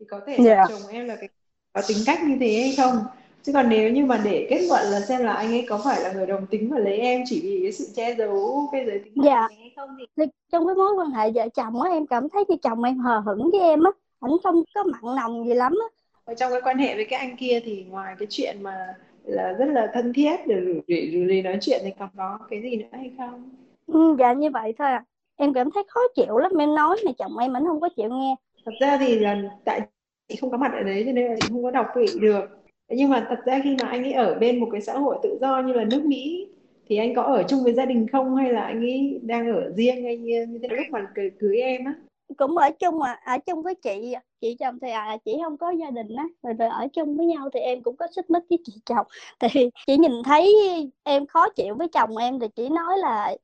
Thì 0.00 0.06
có 0.10 0.20
thể 0.26 0.38
là 0.38 0.44
Dạ. 0.44 0.64
chồng 0.68 0.88
em 0.90 1.06
là 1.08 1.16
cái 1.16 1.28
có 1.72 1.82
tính 1.88 1.98
cách 2.06 2.18
như 2.22 2.36
thế 2.40 2.62
hay 2.62 2.74
không 2.76 2.98
chứ 3.42 3.52
còn 3.52 3.68
nếu 3.68 3.90
như 3.90 4.04
mà 4.04 4.20
để 4.24 4.46
kết 4.50 4.60
luận 4.68 4.80
là 4.90 5.00
xem 5.00 5.24
là 5.24 5.32
anh 5.32 5.48
ấy 5.48 5.66
có 5.68 5.80
phải 5.84 6.00
là 6.02 6.12
người 6.12 6.26
đồng 6.26 6.46
tính 6.46 6.70
và 6.70 6.78
lấy 6.78 6.98
em 6.98 7.22
chỉ 7.26 7.40
vì 7.42 7.60
cái 7.62 7.72
sự 7.72 7.84
che 7.96 8.14
giấu 8.14 8.68
cái 8.72 8.84
giới 8.86 8.98
tính 8.98 9.12
của 9.16 9.22
Dạ. 9.24 9.48
hay 9.58 9.72
không 9.76 9.90
thì 9.98 10.04
thì 10.16 10.24
trong 10.52 10.66
cái 10.66 10.74
mối 10.74 10.92
quan 10.98 11.10
hệ 11.10 11.30
vợ 11.30 11.48
chồng 11.54 11.82
á 11.82 11.90
em 11.90 12.06
cảm 12.06 12.28
thấy 12.28 12.44
như 12.48 12.56
chồng 12.62 12.82
em 12.82 12.98
hờ 12.98 13.18
hững 13.18 13.50
với 13.50 13.60
em 13.60 13.84
á 13.84 13.90
ảnh 14.20 14.30
không 14.42 14.62
có 14.74 14.84
mặn 14.84 15.16
nồng 15.16 15.48
gì 15.48 15.54
lắm 15.54 15.72
á. 15.82 15.86
Ở 16.24 16.34
trong 16.34 16.52
cái 16.52 16.60
quan 16.64 16.78
hệ 16.78 16.94
với 16.94 17.04
cái 17.04 17.18
anh 17.18 17.36
kia 17.36 17.60
thì 17.64 17.84
ngoài 17.88 18.14
cái 18.18 18.26
chuyện 18.30 18.62
mà 18.62 18.94
là 19.24 19.52
rất 19.52 19.66
là 19.68 19.90
thân 19.94 20.12
thiết 20.12 20.36
để 20.46 20.54
rủ 20.54 20.72
rủ 21.12 21.42
nói 21.44 21.58
chuyện 21.60 21.80
thì 21.84 21.90
còn 21.98 22.08
có 22.16 22.38
cái 22.50 22.62
gì 22.62 22.76
nữa 22.76 22.88
hay 22.92 23.10
không? 23.18 23.50
Ừ, 23.86 24.16
dạ 24.18 24.32
như 24.32 24.50
vậy 24.50 24.74
thôi 24.78 24.88
à 24.88 25.04
em 25.36 25.54
cảm 25.54 25.70
thấy 25.74 25.84
khó 25.88 26.00
chịu 26.16 26.38
lắm 26.38 26.52
em 26.58 26.74
nói 26.74 26.96
mà 27.06 27.12
chồng 27.18 27.38
em 27.38 27.56
ảnh 27.56 27.64
không 27.66 27.80
có 27.80 27.88
chịu 27.96 28.08
nghe. 28.10 28.34
Thật 28.64 28.72
ra 28.80 28.96
thì 29.00 29.18
là 29.18 29.42
tại 29.64 29.80
chị 30.28 30.36
không 30.40 30.50
có 30.50 30.56
mặt 30.56 30.72
ở 30.72 30.82
đấy 30.82 31.02
cho 31.06 31.12
nên 31.12 31.26
là 31.30 31.36
chị 31.40 31.48
không 31.50 31.62
có 31.62 31.70
đọc 31.70 31.86
vị 31.96 32.06
được 32.20 32.44
nhưng 32.88 33.10
mà 33.10 33.26
thật 33.28 33.38
ra 33.44 33.60
khi 33.64 33.76
mà 33.82 33.88
anh 33.88 34.02
ấy 34.02 34.12
ở 34.12 34.34
bên 34.34 34.60
một 34.60 34.68
cái 34.72 34.80
xã 34.80 34.98
hội 34.98 35.18
tự 35.22 35.38
do 35.40 35.62
như 35.62 35.72
là 35.72 35.84
nước 35.84 36.04
Mỹ 36.04 36.48
thì 36.86 36.96
anh 36.96 37.14
có 37.14 37.22
ở 37.22 37.42
chung 37.42 37.64
với 37.64 37.72
gia 37.72 37.84
đình 37.84 38.06
không? 38.12 38.36
Hay 38.36 38.52
là 38.52 38.62
anh 38.62 38.80
ấy 38.80 39.20
đang 39.22 39.52
ở 39.52 39.72
riêng 39.76 40.04
hay 40.04 40.16
như, 40.16 40.58
thế 40.62 40.68
lúc 40.68 40.86
mà 40.90 41.06
cưới, 41.14 41.30
cưới 41.38 41.56
em 41.56 41.84
á. 41.84 41.94
Cũng 42.36 42.56
ở 42.56 42.70
chung 42.70 42.98
mà 42.98 43.16
ở 43.24 43.38
chung 43.38 43.62
với 43.62 43.74
chị. 43.74 44.14
Chị 44.40 44.56
chồng 44.60 44.78
thì 44.82 44.90
à 44.90 45.16
chị 45.24 45.36
không 45.44 45.56
có 45.56 45.70
gia 45.70 45.90
đình 45.90 46.16
á. 46.16 46.24
Rồi, 46.42 46.54
rồi 46.54 46.68
ở 46.68 46.86
chung 46.92 47.16
với 47.16 47.26
nhau 47.26 47.48
thì 47.54 47.60
em 47.60 47.82
cũng 47.82 47.96
có 47.96 48.06
xích 48.16 48.30
mích 48.30 48.42
với 48.50 48.58
chị 48.64 48.72
chồng. 48.86 49.06
Thì 49.40 49.70
chị 49.86 49.96
nhìn 49.96 50.12
thấy 50.24 50.54
em 51.02 51.26
khó 51.26 51.48
chịu 51.48 51.74
với 51.74 51.88
chồng 51.88 52.16
em 52.16 52.40
thì 52.40 52.46
chị 52.56 52.68
nói 52.68 52.98
là 52.98 53.36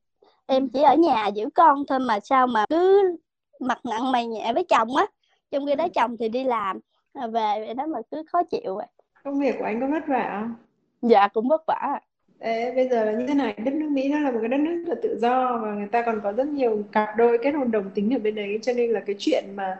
em 0.45 0.69
chỉ 0.69 0.81
ở 0.81 0.95
nhà 0.95 1.27
giữ 1.27 1.49
con 1.55 1.85
thôi 1.87 1.99
mà 1.99 2.19
sao 2.19 2.47
mà 2.47 2.65
cứ 2.69 3.15
mặt 3.59 3.85
nặng 3.85 4.11
mày 4.11 4.27
nhẹ 4.27 4.53
với 4.53 4.63
chồng 4.63 4.95
á. 4.95 5.05
Trong 5.51 5.65
khi 5.65 5.75
đó 5.75 5.87
chồng 5.93 6.17
thì 6.17 6.29
đi 6.29 6.43
làm 6.43 6.79
à, 7.13 7.27
về 7.27 7.63
vậy 7.65 7.73
đó 7.73 7.85
mà 7.87 7.99
cứ 8.11 8.23
khó 8.31 8.43
chịu 8.43 8.75
vậy 8.75 8.87
công 9.23 9.39
việc 9.39 9.55
của 9.59 9.65
anh 9.65 9.81
có 9.81 9.87
vất 9.87 10.07
vả 10.07 10.37
không? 10.41 10.55
Dạ 11.01 11.27
cũng 11.33 11.49
vất 11.49 11.61
vả. 11.67 11.99
Đấy, 12.39 12.71
bây 12.75 12.89
giờ 12.89 13.05
là 13.05 13.11
như 13.11 13.27
thế 13.27 13.33
này 13.33 13.53
đất 13.65 13.73
nước 13.73 13.89
Mỹ 13.91 14.09
nó 14.09 14.19
là 14.19 14.31
một 14.31 14.37
cái 14.41 14.49
đất 14.49 14.57
nước 14.59 14.83
là 14.87 14.95
tự 15.03 15.17
do 15.21 15.59
và 15.63 15.73
người 15.73 15.87
ta 15.91 16.01
còn 16.05 16.19
có 16.23 16.31
rất 16.33 16.47
nhiều 16.47 16.83
cặp 16.91 17.09
đôi 17.17 17.37
kết 17.43 17.51
hôn 17.51 17.71
đồng 17.71 17.89
tính 17.95 18.13
ở 18.13 18.19
bên 18.19 18.35
đấy 18.35 18.59
cho 18.61 18.73
nên 18.73 18.91
là 18.91 18.99
cái 18.99 19.15
chuyện 19.19 19.43
mà 19.55 19.77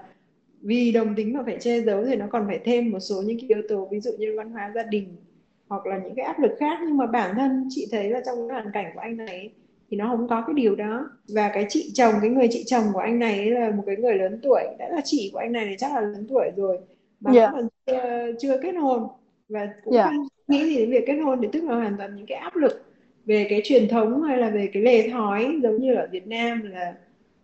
vì 0.61 0.91
đồng 0.91 1.15
tính 1.15 1.33
mà 1.33 1.43
phải 1.45 1.57
che 1.59 1.81
giấu 1.81 2.05
thì 2.05 2.15
nó 2.15 2.25
còn 2.31 2.47
phải 2.47 2.59
thêm 2.65 2.91
một 2.91 2.99
số 2.99 3.21
những 3.25 3.37
cái 3.39 3.45
yếu 3.49 3.61
tố 3.69 3.87
ví 3.91 3.99
dụ 3.99 4.11
như 4.19 4.33
văn 4.37 4.51
hóa 4.51 4.71
gia 4.75 4.83
đình 4.83 5.15
hoặc 5.67 5.85
là 5.85 5.97
những 5.97 6.15
cái 6.15 6.25
áp 6.25 6.39
lực 6.39 6.51
khác. 6.59 6.79
Nhưng 6.85 6.97
mà 6.97 7.05
bản 7.07 7.35
thân 7.35 7.67
chị 7.69 7.87
thấy 7.91 8.09
là 8.09 8.21
trong 8.25 8.35
cái 8.47 8.61
hoàn 8.61 8.71
cảnh 8.73 8.91
của 8.95 8.99
anh 8.99 9.17
này 9.17 9.51
thì 9.91 9.97
nó 9.97 10.07
không 10.07 10.27
có 10.27 10.43
cái 10.47 10.53
điều 10.53 10.75
đó. 10.75 11.09
Và 11.33 11.51
cái 11.53 11.65
chị 11.69 11.91
chồng 11.93 12.13
cái 12.21 12.29
người 12.29 12.47
chị 12.51 12.63
chồng 12.67 12.83
của 12.93 12.99
anh 12.99 13.19
này 13.19 13.37
ấy 13.37 13.51
là 13.51 13.71
một 13.71 13.83
cái 13.85 13.95
người 13.95 14.13
lớn 14.15 14.39
tuổi. 14.43 14.63
Đã 14.79 14.89
là 14.89 15.01
chị 15.03 15.29
của 15.33 15.39
anh 15.39 15.51
này 15.51 15.65
thì 15.69 15.75
chắc 15.77 15.93
là 15.93 16.01
lớn 16.01 16.25
tuổi 16.29 16.51
rồi 16.57 16.79
mà 17.19 17.31
Dạ. 17.33 17.51
vẫn 17.51 17.67
chưa, 17.85 18.31
chưa 18.39 18.57
kết 18.63 18.71
hôn 18.71 19.07
và 19.49 19.67
cũng 19.83 19.93
Dạ. 19.93 20.03
không 20.03 20.27
nghĩ 20.47 20.65
gì 20.65 20.77
đến 20.77 20.91
việc 20.91 21.03
kết 21.07 21.17
hôn 21.17 21.39
thì 21.41 21.47
tức 21.53 21.63
là 21.63 21.75
hoàn 21.75 21.97
toàn 21.97 22.15
những 22.15 22.25
cái 22.25 22.37
áp 22.37 22.55
lực 22.55 22.83
về 23.25 23.47
cái 23.49 23.61
truyền 23.63 23.87
thống 23.87 24.23
hay 24.23 24.37
là 24.37 24.49
về 24.49 24.69
cái 24.73 24.83
lề 24.83 25.09
thói 25.09 25.59
giống 25.63 25.81
như 25.81 25.95
ở 25.95 26.07
Việt 26.11 26.27
Nam 26.27 26.61
là 26.63 26.93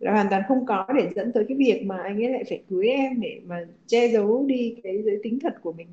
là 0.00 0.12
hoàn 0.12 0.26
toàn 0.30 0.42
không 0.48 0.66
có 0.66 0.86
để 0.96 1.10
dẫn 1.16 1.32
tới 1.32 1.44
cái 1.48 1.56
việc 1.58 1.82
mà 1.86 1.98
anh 2.02 2.22
ấy 2.24 2.30
lại 2.32 2.44
phải 2.48 2.62
cưới 2.70 2.88
em 2.88 3.20
để 3.20 3.40
mà 3.46 3.64
che 3.86 4.08
giấu 4.08 4.44
đi 4.46 4.76
cái 4.82 5.02
giới 5.06 5.20
tính 5.22 5.38
thật 5.42 5.54
của 5.62 5.72
mình. 5.72 5.88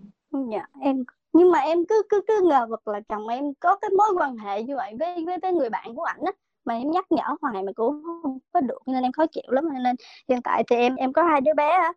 Dạ 0.51 0.65
em 0.81 1.03
nhưng 1.33 1.51
mà 1.51 1.59
em 1.59 1.85
cứ 1.89 2.03
cứ 2.09 2.21
cứ 2.27 2.41
ngờ 2.49 2.67
vực 2.69 2.87
là 2.87 2.99
chồng 3.09 3.27
em 3.27 3.43
có 3.59 3.75
cái 3.81 3.89
mối 3.97 4.07
quan 4.17 4.37
hệ 4.37 4.63
như 4.63 4.75
vậy 4.75 4.93
với 4.99 5.25
với, 5.25 5.37
với 5.41 5.51
người 5.53 5.69
bạn 5.69 5.95
của 5.95 6.03
ảnh 6.03 6.19
á 6.25 6.31
mà 6.65 6.73
em 6.77 6.91
nhắc 6.91 7.05
nhở 7.11 7.23
hoài 7.41 7.63
mà 7.63 7.71
cũng 7.75 8.03
không 8.23 8.37
có 8.51 8.61
được 8.61 8.79
nên 8.85 9.03
em 9.03 9.11
khó 9.11 9.25
chịu 9.31 9.43
lắm. 9.47 9.65
Nên 9.83 9.95
hiện 10.29 10.41
tại 10.43 10.63
thì 10.69 10.75
em 10.75 10.95
em 10.95 11.13
có 11.13 11.23
hai 11.23 11.41
đứa 11.41 11.53
bé 11.53 11.69
á 11.69 11.93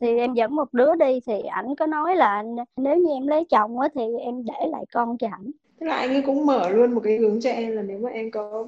thì 0.00 0.18
em 0.18 0.34
dẫn 0.34 0.54
một 0.56 0.74
đứa 0.74 0.94
đi 0.94 1.20
thì 1.26 1.42
ảnh 1.42 1.76
có 1.76 1.86
nói 1.86 2.16
là 2.16 2.44
nếu 2.76 2.96
như 2.96 3.10
em 3.14 3.26
lấy 3.26 3.44
chồng 3.44 3.78
á 3.80 3.88
thì 3.94 4.02
em 4.20 4.44
để 4.44 4.68
lại 4.72 4.84
con 4.92 5.18
cho 5.18 5.28
ảnh 5.30 5.50
Thế 5.80 5.86
là 5.86 5.96
anh 5.96 6.10
ấy 6.10 6.22
cũng 6.26 6.46
mở 6.46 6.68
luôn 6.68 6.92
một 6.92 7.00
cái 7.04 7.16
hướng 7.18 7.40
cho 7.40 7.50
em 7.50 7.76
là 7.76 7.82
nếu 7.82 7.98
mà 7.98 8.10
em 8.10 8.30
có 8.30 8.66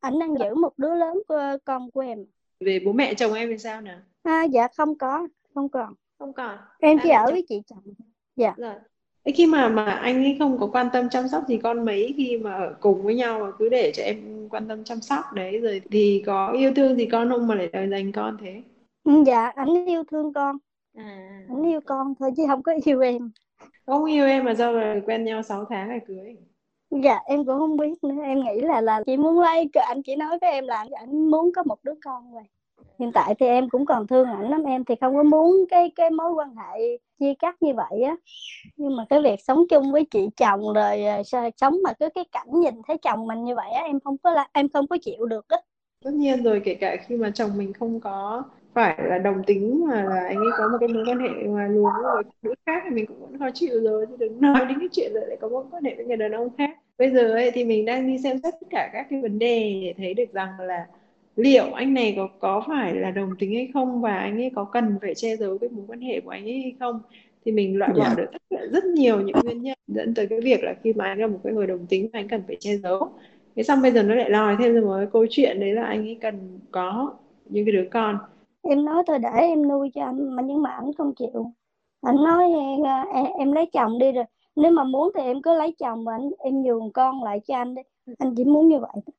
ảnh 0.00 0.18
đang 0.18 0.38
giữ 0.38 0.54
một 0.54 0.72
đứa 0.76 0.94
lớn 0.94 1.22
của 1.28 1.42
con 1.64 1.90
của 1.90 2.00
em 2.00 2.24
về 2.60 2.80
bố 2.84 2.92
mẹ 2.92 3.14
chồng 3.14 3.34
em 3.34 3.48
thì 3.48 3.58
sao 3.58 3.80
nào? 3.80 3.98
à, 4.22 4.44
dạ 4.44 4.68
không 4.76 4.98
có 4.98 5.28
không 5.54 5.68
còn 5.68 5.94
Không 6.18 6.32
còn. 6.32 6.58
em 6.80 6.98
À, 6.98 7.00
chỉ 7.02 7.08
mẹ 7.08 7.14
ở 7.14 7.26
với 7.30 7.44
chị 7.48 7.62
chồng 7.66 7.94
Rồi. 8.56 8.74
Thế 9.24 9.32
khi 9.32 9.46
mà 9.46 9.68
mà 9.68 9.84
anh 9.84 10.24
ấy 10.24 10.36
không 10.38 10.58
có 10.60 10.66
quan 10.72 10.88
tâm 10.92 11.08
chăm 11.10 11.28
sóc 11.28 11.44
gì 11.48 11.58
con 11.62 11.84
mấy 11.84 12.14
khi 12.16 12.38
mà 12.38 12.54
ở 12.54 12.76
cùng 12.80 13.02
với 13.02 13.14
nhau 13.14 13.38
mà 13.40 13.50
cứ 13.58 13.68
để 13.68 13.92
cho 13.94 14.02
em 14.02 14.48
quan 14.50 14.68
tâm 14.68 14.84
chăm 14.84 15.00
sóc 15.00 15.24
đấy 15.34 15.58
rồi 15.60 15.80
thì 15.90 16.22
có 16.26 16.52
yêu 16.52 16.72
thương 16.76 16.96
gì 16.96 17.06
con 17.06 17.30
không 17.30 17.46
mà 17.46 17.54
lại 17.54 17.66
đòi 17.72 17.88
dành 17.88 18.12
con 18.12 18.36
thế? 18.40 18.62
Ừ, 19.06 19.12
dạ 19.26 19.46
ảnh 19.56 19.86
yêu 19.86 20.04
thương 20.10 20.32
con. 20.32 20.56
À. 20.94 21.42
ảnh 21.48 21.62
yêu 21.62 21.80
con 21.86 22.14
thôi 22.18 22.30
chứ 22.36 22.42
không 22.48 22.62
có 22.62 22.72
yêu 22.86 23.00
em. 23.00 23.30
Không 23.86 24.04
yêu 24.04 24.26
em 24.26 24.44
mà 24.44 24.54
do 24.54 24.70
là 24.70 24.96
quen 25.06 25.24
nhau 25.24 25.42
6 25.42 25.64
tháng 25.70 25.88
rồi 25.88 26.00
cưới. 26.06 26.36
Dạ 26.90 27.18
em 27.26 27.44
cũng 27.44 27.58
không 27.58 27.76
biết 27.76 28.04
nữa. 28.04 28.22
Em 28.22 28.40
nghĩ 28.44 28.60
là 28.60 28.80
là 28.80 29.02
chị 29.06 29.16
muốn 29.16 29.40
lấy 29.40 29.68
anh 29.74 30.02
chỉ 30.02 30.16
nói 30.16 30.38
với 30.40 30.50
em 30.50 30.66
là 30.66 30.84
anh 30.92 31.30
muốn 31.30 31.52
có 31.56 31.62
một 31.66 31.78
đứa 31.84 31.94
con 32.04 32.32
rồi 32.34 32.42
hiện 33.00 33.12
tại 33.14 33.34
thì 33.40 33.46
em 33.46 33.70
cũng 33.70 33.86
còn 33.86 34.06
thương 34.06 34.28
ảnh 34.28 34.50
lắm. 34.50 34.64
Em 34.64 34.84
thì 34.84 34.94
không 35.00 35.16
có 35.16 35.22
muốn 35.22 35.56
cái 35.70 35.92
cái 35.96 36.10
mối 36.10 36.32
quan 36.32 36.56
hệ 36.56 36.80
chia 37.20 37.34
cắt 37.38 37.62
như 37.62 37.74
vậy 37.74 38.02
á. 38.02 38.16
Nhưng 38.76 38.96
mà 38.96 39.06
cái 39.10 39.22
việc 39.22 39.40
sống 39.44 39.64
chung 39.70 39.92
với 39.92 40.06
chị 40.12 40.28
chồng 40.36 40.74
rồi 40.74 41.04
ờ, 41.04 41.24
sao- 41.24 41.50
sống 41.56 41.76
mà 41.84 41.92
cứ 42.00 42.08
cái 42.16 42.24
cảnh 42.32 42.48
nhìn 42.60 42.74
thấy 42.88 42.98
chồng 42.98 43.28
mình 43.28 43.44
như 43.44 43.56
vậy 43.56 43.70
á 43.72 43.82
em 43.84 44.00
không 44.00 44.18
có 44.18 44.30
là 44.32 44.48
em 44.54 44.70
không 44.70 44.88
có 44.88 44.98
chịu 45.02 45.26
được 45.26 45.48
á. 45.48 45.58
Tất 46.04 46.10
nhiên 46.14 46.42
rồi 46.44 46.62
kể 46.64 46.74
cả 46.74 46.96
khi 47.06 47.16
mà 47.16 47.30
chồng 47.34 47.56
mình 47.58 47.72
không 47.72 48.00
có 48.00 48.42
phải 48.76 48.96
là 49.08 49.18
đồng 49.18 49.44
tính 49.48 49.86
mà 49.88 50.04
là 50.04 50.24
anh 50.28 50.44
ấy 50.44 50.52
có 50.58 50.68
một 50.72 50.78
cái 50.80 50.88
mối 50.90 51.04
quan 51.08 51.20
hệ 51.20 51.30
ngoài 51.46 51.70
luồng 51.70 52.02
với 52.02 52.24
nữ 52.42 52.54
khác 52.66 52.82
thì 52.84 52.90
mình 52.96 53.06
cũng 53.06 53.20
vẫn 53.20 53.38
khó 53.40 53.50
chịu 53.54 53.80
rồi. 53.84 54.06
Chứ 54.10 54.16
đừng 54.20 54.40
nói 54.42 54.66
đến 54.68 54.80
cái 54.80 54.90
chuyện 54.92 55.12
là 55.14 55.20
lại 55.28 55.38
có 55.40 55.50
mối 55.50 55.64
quan 55.72 55.84
hệ 55.84 55.96
với 55.96 56.06
người 56.06 56.18
đàn 56.18 56.32
ông 56.32 56.50
khác. 56.58 56.70
Bây 56.98 57.10
giờ 57.12 57.32
ấy 57.34 57.52
thì 57.54 57.64
mình 57.64 57.86
đang 57.86 58.08
đi 58.08 58.18
xem 58.24 58.38
xét 58.44 58.54
tất 58.60 58.66
cả 58.70 58.90
các 58.94 59.06
cái 59.10 59.22
vấn 59.22 59.38
đề 59.40 59.80
để 59.82 59.94
thấy 59.98 60.14
được 60.14 60.32
rằng 60.34 60.60
là 60.60 60.86
liệu 61.36 61.72
anh 61.72 61.94
này 61.94 62.14
có 62.16 62.28
có 62.40 62.64
phải 62.68 62.94
là 62.96 63.10
đồng 63.10 63.36
tính 63.38 63.54
hay 63.54 63.70
không 63.74 64.00
và 64.02 64.18
anh 64.18 64.36
ấy 64.40 64.50
có 64.56 64.64
cần 64.64 64.98
phải 65.02 65.14
che 65.16 65.36
giấu 65.36 65.58
cái 65.58 65.70
mối 65.70 65.84
quan 65.88 66.00
hệ 66.00 66.20
của 66.20 66.30
anh 66.30 66.44
ấy 66.44 66.60
hay 66.62 66.76
không. 66.80 67.02
Thì 67.44 67.52
mình 67.52 67.78
loại 67.78 67.94
bỏ 67.94 68.10
Dạ. 68.10 68.14
được 68.16 68.26
tất 68.32 68.38
cả 68.50 68.56
rất 68.72 68.84
nhiều 68.84 69.20
những 69.20 69.42
nguyên 69.44 69.62
nhân 69.62 69.78
dẫn 69.86 70.14
tới 70.14 70.26
cái 70.26 70.40
việc 70.40 70.64
là 70.64 70.74
khi 70.84 70.92
mà 70.92 71.04
anh 71.04 71.18
là 71.20 71.26
một 71.26 71.40
cái 71.44 71.52
người 71.52 71.66
đồng 71.66 71.86
tính 71.86 72.08
anh 72.12 72.28
cần 72.28 72.42
phải 72.46 72.56
che 72.60 72.76
giấu. 72.76 73.12
Thế 73.56 73.62
xong 73.62 73.82
bây 73.82 73.90
giờ 73.92 74.02
nó 74.02 74.14
lại 74.14 74.30
lòi 74.30 74.56
thêm 74.58 74.74
ra 74.74 74.80
một 74.80 74.94
cái 74.98 75.06
câu 75.12 75.26
chuyện 75.30 75.60
đấy 75.60 75.72
là 75.74 75.84
anh 75.84 76.02
ấy 76.06 76.18
cần 76.20 76.60
có 76.70 77.14
những 77.44 77.64
cái 77.64 77.72
đứa 77.72 77.88
con 77.90 78.18
em 78.68 78.84
nói 78.84 79.02
tôi 79.06 79.18
để 79.18 79.28
em 79.40 79.68
nuôi 79.68 79.90
cho 79.94 80.04
anh 80.04 80.36
mà 80.36 80.42
nhưng 80.42 80.62
mà 80.62 80.70
ảnh 80.70 80.90
không 80.98 81.14
chịu. 81.14 81.52
Ảnh 82.02 82.16
nói 82.16 82.44
"À, 82.84 83.04
em, 83.14 83.26
em 83.38 83.52
lấy 83.52 83.66
chồng 83.72 83.98
đi 83.98 84.12
rồi. 84.12 84.24
Nếu 84.56 84.70
mà 84.72 84.84
muốn 84.84 85.10
thì 85.14 85.22
em 85.22 85.42
cứ 85.42 85.54
lấy 85.58 85.74
chồng 85.78 86.04
và 86.04 86.12
anh 86.14 86.30
em 86.38 86.62
nhường 86.62 86.92
con 86.92 87.22
lại 87.24 87.40
cho 87.46 87.54
anh 87.56 87.74
đi. 87.74 87.82
Anh 88.18 88.34
chỉ 88.36 88.44
muốn 88.44 88.68
như 88.68 88.78
vậy 88.78 88.90
thôi. 88.94 89.12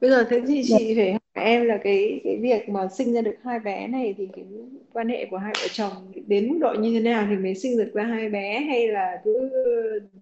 bây 0.00 0.10
giờ 0.10 0.24
thế 0.30 0.40
thì 0.48 0.62
Dạ. 0.62 0.76
chị 0.78 0.94
phải 0.96 1.12
hỏi 1.12 1.20
em 1.44 1.64
là 1.66 1.78
cái 1.84 2.20
cái 2.24 2.36
việc 2.42 2.68
mà 2.68 2.88
sinh 2.88 3.12
ra 3.14 3.20
được 3.20 3.34
hai 3.42 3.58
bé 3.60 3.86
này 3.88 4.14
thì 4.18 4.28
cái 4.36 4.44
quan 4.92 5.08
hệ 5.08 5.26
của 5.30 5.36
hai 5.36 5.52
vợ 5.62 5.68
chồng 5.72 5.92
đến 6.26 6.48
mức 6.52 6.58
độ 6.60 6.74
như 6.80 6.92
thế 6.94 7.00
nào 7.00 7.26
thì 7.30 7.36
mới 7.36 7.54
sinh 7.54 7.78
được 7.78 7.90
ra 7.94 8.04
hai 8.04 8.28
bé 8.28 8.60
hay 8.60 8.88
là 8.88 9.20
cứ 9.24 9.50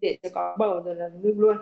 để 0.01 0.17
cho 0.23 0.29
có 0.35 0.57
bầu 0.59 0.81
rồi 0.85 0.95
là 0.95 1.09
ngưng 1.23 1.41
luôn? 1.41 1.57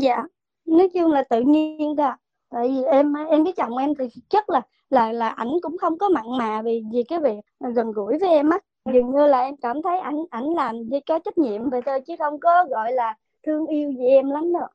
Dạ. 0.00 0.22
Nói 0.66 0.88
chung 0.94 1.12
là 1.12 1.22
tự 1.30 1.40
nhiên 1.40 1.94
thôi 1.96 2.10
tại 2.50 2.68
vì 2.68 2.82
em 2.84 3.14
em 3.30 3.44
với 3.44 3.52
chồng 3.56 3.76
em 3.76 3.94
thì 3.98 4.04
chắc 4.28 4.50
là 4.50 4.60
là 4.94 5.12
là 5.12 5.28
ảnh 5.28 5.52
cũng 5.62 5.78
không 5.78 5.98
có 5.98 6.08
mặn 6.08 6.24
mà 6.38 6.62
vì 6.62 6.82
vì 6.92 7.02
cái 7.02 7.18
việc 7.18 7.70
gần 7.74 7.92
gũi 7.92 8.18
với 8.18 8.30
em 8.30 8.50
á. 8.50 8.58
Dường 8.92 9.10
như 9.10 9.26
là 9.26 9.40
em 9.40 9.56
cảm 9.56 9.82
thấy 9.82 9.98
ảnh 9.98 10.24
ảnh 10.30 10.54
làm 10.54 10.88
với 10.90 11.00
có 11.00 11.18
trách 11.18 11.38
nhiệm 11.38 11.70
vậy 11.70 11.80
thôi 11.86 12.00
chứ 12.00 12.14
không 12.18 12.40
có 12.40 12.64
gọi 12.70 12.92
là 12.92 13.16
thương 13.46 13.66
yêu 13.66 13.92
gì 13.92 14.06
em 14.06 14.30
lắm 14.30 14.52
đâu. 14.52 14.66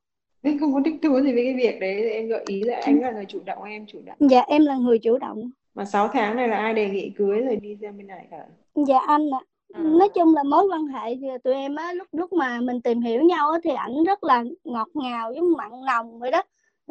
Anh 0.44 0.60
không 0.60 0.74
có 0.74 0.82
thích 0.86 0.96
thú 1.02 1.20
gì 1.20 1.34
với 1.34 1.44
cái 1.44 1.54
việc 1.54 1.80
đấy 1.80 2.12
em 2.12 2.28
gợi 2.28 2.44
ý 2.48 2.62
là 2.64 2.82
anh 2.84 3.02
là 3.02 3.12
người 3.12 3.26
chủ 3.26 3.40
động 3.46 3.64
em 3.64 3.86
chủ 3.88 4.00
động. 4.06 4.16
Dạ 4.20 4.42
em 4.48 4.66
là 4.66 4.76
người 4.76 5.00
chủ 5.00 5.18
động. 5.18 5.50
Mà 5.76 5.86
6 5.86 6.08
tháng 6.08 6.36
này 6.36 6.48
là 6.48 6.58
ai 6.58 6.74
đề 6.74 6.90
nghị 6.90 7.12
cưới 7.18 7.42
rồi 7.42 7.56
đi 7.56 7.76
ra 7.76 7.92
bên 7.92 8.08
này 8.08 8.28
cả? 8.32 8.46
Dạ 8.76 9.00
anh 9.08 9.30
ạ. 9.32 9.42
Nói 9.78 10.10
chung 10.10 10.36
là 10.36 10.44
mối 10.44 10.68
quan 10.72 10.86
hệ 10.86 11.16
thì 11.16 11.28
tụi 11.44 11.54
em 11.54 11.76
á 11.76 11.94
lúc 11.94 12.08
lúc 12.12 12.34
mà 12.34 12.60
mình 12.62 12.82
tìm 12.82 13.02
hiểu 13.02 13.22
nhau 13.22 13.52
á 13.52 13.60
thì 13.64 13.72
ảnh 13.74 14.04
rất 14.04 14.24
là 14.24 14.44
ngọt 14.64 14.88
ngào 14.94 15.30
với 15.30 15.42
mặn 15.42 15.72
nồng 15.88 16.20
vậy 16.20 16.32
đó 16.32 16.42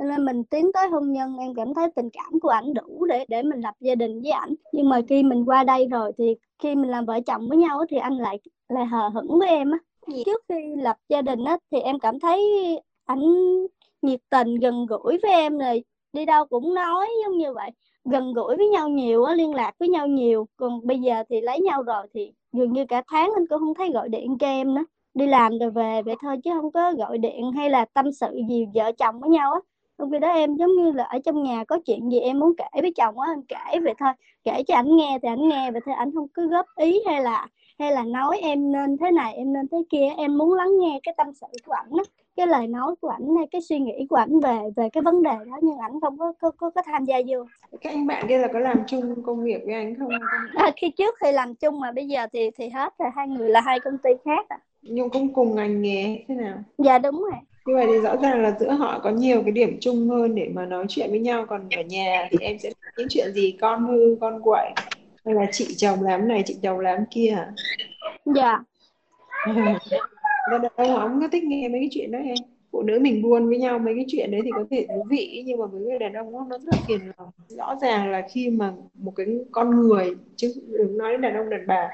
nên 0.05 0.25
mình 0.25 0.45
tiến 0.45 0.73
tới 0.75 0.89
hôn 0.89 1.13
nhân 1.13 1.37
em 1.39 1.55
cảm 1.55 1.75
thấy 1.75 1.89
tình 1.97 2.11
cảm 2.11 2.41
của 2.41 2.49
ảnh 2.49 2.75
đủ 2.75 3.07
để 3.09 3.25
để 3.29 3.43
mình 3.43 3.61
lập 3.61 3.75
gia 3.81 3.95
đình 3.95 4.23
với 4.23 4.31
ảnh. 4.31 4.55
Nhưng 4.73 4.89
mà 4.89 5.01
khi 5.09 5.23
mình 5.23 5.45
qua 5.45 5.65
đây 5.65 5.89
rồi 5.91 6.13
thì 6.19 6.37
khi 6.59 6.75
mình 6.75 6.91
làm 6.91 7.05
vợ 7.07 7.21
chồng 7.27 7.49
với 7.49 7.59
nhau 7.59 7.85
thì 7.91 7.97
anh 7.97 8.17
lại 8.19 8.39
lại 8.69 8.87
hờ 8.87 9.09
hững 9.09 9.39
với 9.39 9.49
em 9.49 9.71
á. 9.71 9.79
Trước 10.27 10.43
khi 10.49 10.75
lập 10.77 10.97
gia 11.09 11.23
đình 11.23 11.45
á 11.45 11.59
thì 11.71 11.81
em 11.81 11.99
cảm 11.99 12.21
thấy 12.21 12.43
ảnh 13.05 13.23
nhiệt 14.03 14.21
tình 14.31 14.55
gần 14.55 14.87
gũi 14.87 15.19
với 15.23 15.31
em 15.33 15.59
rồi 15.59 15.85
đi 16.13 16.25
đâu 16.25 16.45
cũng 16.47 16.75
nói 16.75 17.09
giống 17.25 17.39
như 17.39 17.53
vậy. 17.53 17.71
Gần 18.05 18.33
gũi 18.33 18.57
với 18.57 18.69
nhau 18.69 18.89
nhiều 18.89 19.25
á 19.25 19.35
liên 19.35 19.55
lạc 19.55 19.73
với 19.79 19.89
nhau 19.89 20.07
nhiều. 20.07 20.49
Còn 20.57 20.87
bây 20.87 20.99
giờ 20.99 21.23
thì 21.31 21.41
lấy 21.41 21.61
nhau 21.61 21.83
rồi 21.83 22.07
thì 22.15 22.33
dường 22.53 22.73
như 22.73 22.85
cả 22.89 23.03
tháng 23.09 23.31
anh 23.37 23.47
cũng 23.47 23.59
không 23.59 23.75
thấy 23.75 23.91
gọi 23.93 24.09
điện 24.09 24.39
cho 24.41 24.47
em 24.47 24.75
nữa. 24.75 24.85
Đi 25.15 25.27
làm 25.27 25.59
rồi 25.59 25.71
về 25.71 26.03
vậy 26.03 26.15
thôi 26.23 26.37
chứ 26.45 26.51
không 26.61 26.73
có 26.73 26.93
gọi 26.93 27.19
điện 27.19 27.53
hay 27.53 27.71
là 27.71 27.85
tâm 27.85 28.13
sự 28.13 28.41
gì 28.49 28.67
vợ 28.75 28.93
chồng 28.93 29.21
với 29.21 29.31
nhau 29.31 29.53
á 29.53 29.61
trong 29.99 30.11
khi 30.11 30.19
đó 30.19 30.29
em 30.29 30.57
giống 30.57 30.73
như 30.73 30.93
là 30.93 31.05
ở 31.05 31.19
trong 31.25 31.43
nhà 31.43 31.65
có 31.65 31.79
chuyện 31.87 32.13
gì 32.13 32.21
em 32.21 32.39
muốn 32.39 32.53
kể 32.57 32.81
với 32.81 32.93
chồng 32.97 33.21
á 33.21 33.29
em 33.33 33.43
kể 33.43 33.81
vậy 33.81 33.95
thôi. 33.99 34.13
Kể 34.45 34.63
cho 34.69 34.75
ảnh 34.75 34.97
nghe 34.97 35.19
thì 35.23 35.29
ảnh 35.29 35.49
nghe 35.49 35.71
vậy 35.71 35.81
thôi 35.87 35.95
ảnh 35.95 36.11
không 36.15 36.29
cứ 36.29 36.49
góp 36.49 36.67
ý 36.77 37.01
hay 37.07 37.23
là 37.23 37.47
hay 37.79 37.93
là 37.93 38.05
nói 38.05 38.39
em 38.43 38.73
nên 38.73 38.97
thế 38.99 39.11
này 39.11 39.35
em 39.35 39.53
nên 39.53 39.69
thế 39.69 39.79
kia. 39.91 40.09
Em 40.17 40.39
muốn 40.39 40.55
lắng 40.55 40.79
nghe 40.81 41.01
cái 41.03 41.15
tâm 41.17 41.27
sự 41.33 41.47
của 41.67 41.73
ảnh 41.73 41.91
á 41.99 42.05
cái 42.37 42.47
lời 42.47 42.67
nói 42.67 42.95
của 43.01 43.09
ảnh 43.09 43.37
hay 43.37 43.47
cái 43.51 43.61
suy 43.61 43.79
nghĩ 43.79 44.07
của 44.11 44.17
ảnh 44.17 44.41
về 44.41 44.59
về 44.77 44.89
cái 44.93 45.03
vấn 45.03 45.23
đề 45.23 45.31
đó 45.31 45.59
nhưng 45.63 45.79
ảnh 45.79 46.01
không 46.01 46.19
có 46.19 46.33
có 46.41 46.51
có, 46.51 46.71
có 46.71 46.83
tham 46.87 47.05
gia 47.05 47.17
vô. 47.29 47.45
Các 47.81 47.91
anh 47.91 48.07
bạn 48.07 48.27
kia 48.29 48.39
là 48.39 48.49
có 48.53 48.59
làm 48.59 48.83
chung 48.87 49.23
công 49.23 49.45
việc 49.45 49.63
với 49.67 49.75
anh 49.75 49.95
không? 49.99 50.09
À, 50.55 50.71
khi 50.77 50.91
trước 50.91 51.15
thì 51.25 51.33
làm 51.33 51.55
chung 51.55 51.81
mà 51.81 51.93
bây 51.93 52.09
giờ 52.09 52.27
thì 52.33 52.51
thì 52.59 52.69
hết 52.69 52.99
rồi 52.99 53.09
hai 53.17 53.29
người 53.29 53.49
là 53.51 53.61
hai 53.61 53.81
công 53.81 53.99
ty 53.99 54.11
khác 54.25 54.47
à. 54.49 54.59
nhưng 54.83 55.11
cũng 55.11 55.35
cùng 55.35 55.55
ngành 55.55 55.83
nghề 55.83 56.25
thế 56.29 56.35
nào? 56.35 56.57
Dạ 56.79 56.99
đúng 56.99 57.23
rồi 57.23 57.41
như 57.69 57.75
vậy 57.75 57.87
thì 57.89 57.99
rõ 57.99 58.17
ràng 58.17 58.43
là 58.43 58.57
giữa 58.61 58.71
họ 58.71 59.01
có 59.05 59.11
nhiều 59.11 59.43
cái 59.43 59.53
điểm 59.53 59.77
chung 59.81 60.09
hơn 60.09 60.35
để 60.35 60.49
mà 60.55 60.67
nói 60.67 60.85
chuyện 60.89 61.11
với 61.11 61.19
nhau. 61.19 61.47
Còn 61.49 61.69
ở 61.77 61.83
nhà 61.83 62.29
thì 62.31 62.39
em 62.41 62.59
sẽ 62.59 62.69
nói 62.69 62.93
những 62.99 63.09
chuyện 63.11 63.33
gì 63.33 63.57
con 63.61 63.87
hư 63.87 64.17
con 64.21 64.43
quậy 64.43 64.71
hay 65.25 65.35
là 65.35 65.47
chị 65.53 65.75
chồng 65.77 66.03
làm 66.03 66.29
này 66.29 66.43
chị 66.47 66.57
chồng 66.63 66.79
làm 66.79 66.99
kia 67.11 67.31
hả? 67.31 67.53
Dạ. 68.25 68.61
Đàn 70.51 70.63
ông 70.77 71.01
không 71.01 71.21
có 71.21 71.29
thích 71.33 71.45
nghe 71.45 71.69
mấy 71.69 71.81
cái 71.81 71.89
chuyện 71.93 72.11
đó 72.11 72.19
em. 72.19 72.37
Phụ 72.73 72.83
nữ 72.83 72.99
mình 73.01 73.23
buôn 73.23 73.49
với 73.49 73.59
nhau 73.59 73.79
mấy 73.79 73.95
cái 73.95 74.05
chuyện 74.09 74.31
đấy 74.31 74.41
thì 74.45 74.51
có 74.55 74.65
thể 74.71 74.87
thú 74.89 75.07
vị 75.11 75.43
nhưng 75.47 75.59
mà 75.59 75.67
với 75.67 75.81
người 75.81 75.99
đàn 75.99 76.13
ông 76.13 76.33
nó 76.33 76.47
nó 76.51 76.59
rất 76.59 76.75
là 76.75 76.83
phiền 76.89 77.01
lòng. 77.19 77.31
Rõ 77.49 77.77
ràng 77.83 78.11
là 78.11 78.23
khi 78.33 78.51
mà 78.51 78.73
một 78.95 79.13
cái 79.17 79.27
con 79.51 79.71
người 79.71 80.17
chứ 80.37 80.55
đừng 80.67 80.99
nói 80.99 81.13
đến 81.13 81.21
đàn 81.21 81.35
ông 81.35 81.51
đàn 81.51 81.67
bà 81.67 81.89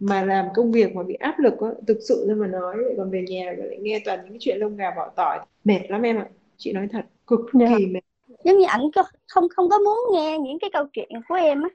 mà 0.00 0.22
làm 0.22 0.46
công 0.54 0.72
việc 0.72 0.94
mà 0.96 1.02
bị 1.02 1.14
áp 1.14 1.38
lực 1.38 1.60
á, 1.60 1.68
thực 1.86 1.98
sự 2.08 2.26
ra 2.28 2.34
mà 2.34 2.46
nói 2.46 2.76
lại 2.78 2.94
còn 2.96 3.10
về 3.10 3.24
nhà 3.28 3.54
lại 3.58 3.78
nghe 3.80 4.00
toàn 4.04 4.18
những 4.22 4.28
cái 4.32 4.38
chuyện 4.40 4.58
lông 4.58 4.76
gà 4.76 4.90
vỏ 4.96 5.08
tỏi. 5.16 5.38
Mệt 5.64 5.80
lắm 5.88 6.02
em 6.02 6.16
ạ 6.18 6.26
chị 6.56 6.72
nói 6.72 6.88
thật 6.92 7.04
cực 7.26 7.40
Dạ. 7.52 7.66
kỳ 7.78 7.86
mệt. 7.86 8.00
Giống 8.44 8.58
như 8.58 8.64
ảnh 8.68 8.80
không 9.28 9.46
không 9.48 9.68
có 9.68 9.78
muốn 9.78 9.98
nghe 10.12 10.38
những 10.38 10.58
cái 10.58 10.70
câu 10.72 10.84
chuyện 10.92 11.08
của 11.28 11.34
em 11.34 11.62
á. 11.62 11.68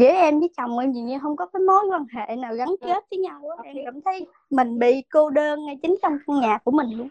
Giữa 0.00 0.06
em 0.08 0.40
với 0.40 0.48
chồng 0.56 0.78
em 0.78 0.92
dường 0.92 1.06
như 1.06 1.18
không 1.22 1.36
có 1.36 1.46
cái 1.46 1.60
mối 1.60 1.80
quan 1.90 2.06
hệ 2.12 2.36
nào 2.36 2.54
gắn 2.54 2.68
kết 2.80 3.04
với 3.10 3.18
nhau 3.18 3.40
á. 3.58 3.62
Em 3.64 3.76
cảm 3.84 4.00
thấy 4.04 4.26
mình 4.50 4.78
bị 4.78 5.02
cô 5.10 5.30
đơn 5.30 5.64
ngay 5.64 5.78
chính 5.82 5.96
trong 6.02 6.12
căn 6.26 6.40
nhà 6.40 6.58
của 6.64 6.70
mình 6.70 6.86
luôn. 6.98 7.08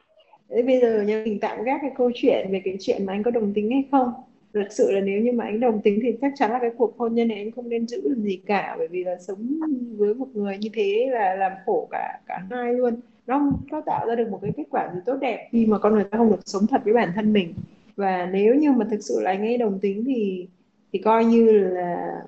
Thế 0.49 0.61
bây 0.61 0.79
giờ 0.81 1.03
nha 1.07 1.21
mình 1.25 1.39
tạm 1.39 1.63
gác 1.63 1.77
cái 1.81 1.91
câu 1.97 2.11
chuyện 2.15 2.47
về 2.51 2.61
cái 2.65 2.77
chuyện 2.79 3.05
mà 3.05 3.13
anh 3.13 3.23
có 3.23 3.31
đồng 3.31 3.53
tính 3.53 3.71
hay 3.71 3.83
không 3.91 4.13
thực 4.53 4.71
sự 4.71 4.91
là 4.91 4.99
nếu 4.99 5.21
như 5.21 5.31
mà 5.31 5.45
anh 5.45 5.59
đồng 5.59 5.81
tính 5.81 5.99
thì 6.03 6.13
chắc 6.21 6.33
chắn 6.35 6.51
là 6.51 6.59
cái 6.61 6.71
cuộc 6.77 6.97
hôn 6.97 7.15
nhân 7.15 7.27
này 7.27 7.37
anh 7.37 7.51
không 7.51 7.69
nên 7.69 7.87
giữ 7.87 8.01
làm 8.09 8.21
gì 8.21 8.41
cả, 8.45 8.75
bởi 8.77 8.87
vì 8.87 9.03
là 9.03 9.17
sống 9.19 9.59
với 9.97 10.13
một 10.13 10.27
người 10.33 10.57
như 10.57 10.69
thế 10.73 11.09
là 11.11 11.35
làm 11.35 11.51
khổ 11.65 11.87
cả 11.91 12.19
cả 12.27 12.39
hai 12.49 12.73
luôn. 12.73 12.95
Nó 13.27 13.39
không 13.39 13.61
có 13.71 13.81
tạo 13.85 14.07
ra 14.07 14.15
được 14.15 14.29
một 14.29 14.39
cái 14.41 14.51
kết 14.57 14.63
quả 14.69 14.91
gì 14.93 14.99
tốt 15.05 15.17
đẹp 15.21 15.49
khi 15.51 15.65
mà 15.65 15.77
con 15.77 15.93
người 15.93 16.03
ta 16.03 16.17
không 16.17 16.29
được 16.29 16.39
sống 16.45 16.67
thật 16.67 16.81
với 16.83 16.93
bản 16.93 17.11
thân 17.15 17.33
mình. 17.33 17.53
Và 17.95 18.29
nếu 18.33 18.55
như 18.55 18.71
mà 18.71 18.85
thực 18.91 19.03
sự 19.03 19.21
là 19.21 19.31
anh 19.31 19.41
ấy 19.41 19.57
đồng 19.57 19.79
tính 19.79 20.03
thì 20.05 20.47
thì 20.93 20.99
coi 20.99 21.25
như 21.25 21.51
là 21.51 22.21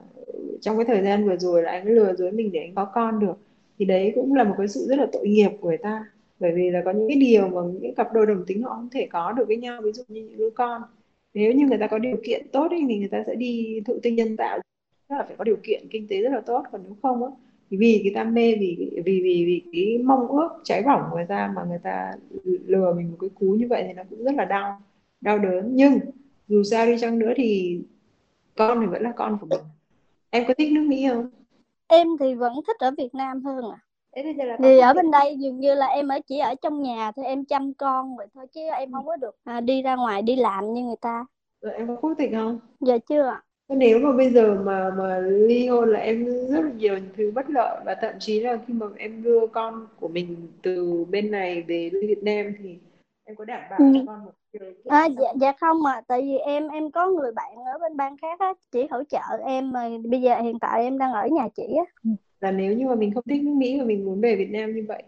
trong 0.62 0.77
cái 0.77 0.86
thời 0.86 1.01
gian 1.01 1.25
vừa 1.25 1.38
rồi 1.38 1.63
là 1.63 1.72
anh 1.72 1.86
ấy 1.86 1.96
lừa 1.96 2.13
dối 2.15 2.32
mình 2.32 2.51
để 2.51 2.60
anh 2.60 2.75
có 2.75 2.86
con 2.86 3.20
được. 3.20 3.38
Thì 3.80 3.86
đấy 3.86 4.12
cũng 4.15 4.34
là 4.34 4.44
một 4.44 4.56
cái 4.58 4.68
sự 4.68 4.86
rất 4.89 5.00
là 5.00 5.08
tội 5.12 5.27
nghiệp 5.27 5.50
của 5.62 5.68
người 5.68 5.77
ta. 5.77 6.06
Bởi 6.39 6.51
vì 6.51 6.72
là 6.72 6.82
có 6.86 6.92
những 6.92 7.08
cái 7.08 7.18
điều 7.18 7.48
mà 7.48 7.62
những 7.82 7.96
cặp 7.96 8.13
đôi 8.13 8.25
đồng 8.25 8.44
tính 8.48 8.63
họ 8.63 8.70
không 8.75 8.89
thể 8.92 9.08
có 9.12 9.32
được 9.32 9.48
với 9.48 9.58
nhau, 9.58 9.82
ví 9.82 9.92
dụ 9.92 10.03
như 10.08 10.22
những 10.22 10.38
đứa 10.38 10.50
con 10.50 10.82
nếu 11.34 11.52
như 11.52 11.66
người 11.66 11.78
ta 11.78 11.88
có 11.88 12.00
điều 12.00 12.18
kiện 12.25 12.48
tốt 12.52 12.68
ấy, 12.72 12.86
thì 12.90 12.98
người 12.98 13.08
ta 13.08 13.24
sẽ 13.28 13.36
đi 13.36 13.82
thụ 13.86 14.00
tinh 14.04 14.16
nhân 14.16 14.38
tạo. 14.38 14.60
Rất 15.10 15.16
là 15.18 15.24
phải 15.24 15.36
có 15.38 15.44
điều 15.44 15.58
kiện 15.63 15.88
kinh 15.92 16.08
tế 16.08 16.22
rất 16.22 16.30
là 16.32 16.42
tốt 16.42 16.63
còn 16.72 16.82
nếu 16.84 16.96
không 17.02 17.24
á 17.24 17.30
thì 17.70 17.78
vì 17.78 18.02
cái 18.04 18.13
đam 18.13 18.34
mê 18.34 18.56
vì 18.60 19.02
vì 19.06 19.22
vì 19.22 19.46
vì 19.46 19.62
cái 19.74 19.98
mong 20.04 20.28
ước 20.28 20.50
cháy 20.63 20.84
bỏng 20.86 21.02
của 21.10 21.16
người 21.16 21.25
ta 21.30 21.54
mà 21.56 21.63
người 21.63 21.80
ta 21.84 22.12
lừa 22.44 22.94
mình 22.94 23.12
một 23.12 23.18
cái 23.20 23.30
cú 23.40 23.46
như 23.46 23.68
vậy 23.70 23.84
thì 23.88 23.94
nó 23.94 24.04
cũng 24.10 24.24
rất 24.24 24.36
là 24.36 24.46
đau 24.46 24.82
đau 25.22 25.40
đớn. 25.40 25.70
Nhưng 25.75 26.00
dù 26.48 26.63
sao 26.63 26.86
đi 26.86 26.96
chăng 27.00 27.20
nữa 27.20 27.34
thì 27.36 27.80
con 28.56 28.82
thì 28.82 28.88
vẫn 28.88 29.02
là 29.02 29.13
con 29.16 29.38
của 29.42 29.48
mình. 29.50 29.60
Em 30.30 30.44
có 30.48 30.54
thích 30.58 30.72
nước 30.72 30.84
Mỹ 30.88 31.08
không? 31.10 31.30
Em 31.88 32.08
thì 32.20 32.34
vẫn 32.34 32.54
thích 32.68 32.78
ở 32.80 32.92
Việt 32.98 33.16
Nam 33.16 33.42
hơn 33.42 33.63
à 33.72 33.80
Thế 34.15 34.24
bây 34.24 34.34
giờ 34.34 34.46
là 34.46 34.58
vì 34.60 34.77
con 34.79 34.88
ở 34.88 34.93
bên 34.93 35.12
đây 35.12 35.38
dường 35.39 35.60
như 35.60 35.74
là 35.75 35.86
em 35.86 36.08
ở 36.08 36.20
chỉ 36.27 36.39
ở 36.39 36.55
trong 36.62 36.82
nhà 36.82 37.12
thôi 37.15 37.25
em 37.25 37.46
chăm 37.46 37.74
con 37.74 38.17
vậy 38.17 38.27
thôi 38.34 38.48
chứ 38.51 38.62
em 38.77 38.91
không 38.91 39.05
có 39.05 39.15
được 39.15 39.36
à, 39.43 39.62
đi 39.62 39.82
ra 39.82 39.96
ngoài 39.96 40.22
đi 40.22 40.36
làm 40.36 40.74
như 40.74 40.84
người 40.84 40.96
ta. 41.01 41.25
Rồi 41.62 41.74
em 41.74 41.88
có 41.88 41.96
quốc 42.01 42.13
tịch 42.17 42.32
không? 42.34 42.60
Giờ 42.79 42.98
chưa 43.10 43.39
Nếu 43.70 44.00
mà 44.00 44.12
bây 44.17 44.29
giờ 44.29 44.62
mà 44.65 44.91
mà 44.98 45.20
ly 45.20 45.67
hôn 45.67 45.89
là 45.89 46.00
em 46.00 46.25
rất 46.25 46.62
là 46.62 46.72
nhiều 46.77 46.96
thứ 47.17 47.32
bất 47.36 47.50
lợi 47.50 47.82
và 47.86 47.96
thậm 48.01 48.13
chí 48.20 48.39
là 48.39 48.58
khi 48.67 48.74
mà 48.74 48.86
em 48.98 49.24
đưa 49.24 49.48
con 49.48 49.88
của 50.00 50.08
mình 50.08 50.48
từ 50.63 51.05
bên 51.10 51.32
này 51.32 51.62
về 51.62 51.89
Việt 52.01 52.24
Nam 52.24 52.53
thì 52.63 52.77
em 53.24 53.36
có 53.36 53.46
đảm 53.46 53.62
bảo 53.70 53.79
Ừ. 53.79 53.86
cho 53.93 54.00
con 54.08 54.25
một 54.25 54.32
điều 54.53 54.74
À, 54.88 55.05
dạ, 55.05 55.34
dạ 55.41 55.53
không 55.60 55.84
mà 55.84 56.01
tại 56.08 56.22
vì 56.22 56.38
em 56.38 56.67
em 56.67 56.91
có 56.91 57.08
người 57.10 57.32
bạn 57.32 57.55
ở 57.74 57.77
bên 57.82 57.98
bang 57.98 58.17
khác 58.17 58.39
á 58.39 58.53
chỉ 58.72 58.88
hỗ 58.91 59.03
trợ 59.03 59.20
em 59.46 59.72
mà 59.72 59.89
bây 60.10 60.22
giờ 60.22 60.36
hiện 60.41 60.60
tại 60.60 60.84
em 60.84 60.98
đang 60.98 61.13
ở 61.13 61.27
nhà 61.27 61.48
chị 61.55 61.63
á 61.77 62.12
Là 62.44 62.52
nếu 62.52 62.74
như 62.74 62.88
mà 62.88 62.96
mình 62.96 63.14
không 63.14 63.24
thích 63.30 63.42
nước 63.44 63.52
Mỹ 63.54 63.80
và 63.80 63.86
mình 63.86 64.06
muốn 64.06 64.22
về 64.22 64.36
Việt 64.36 64.50
Nam 64.52 64.76
như 64.76 64.86
vậy 64.88 65.04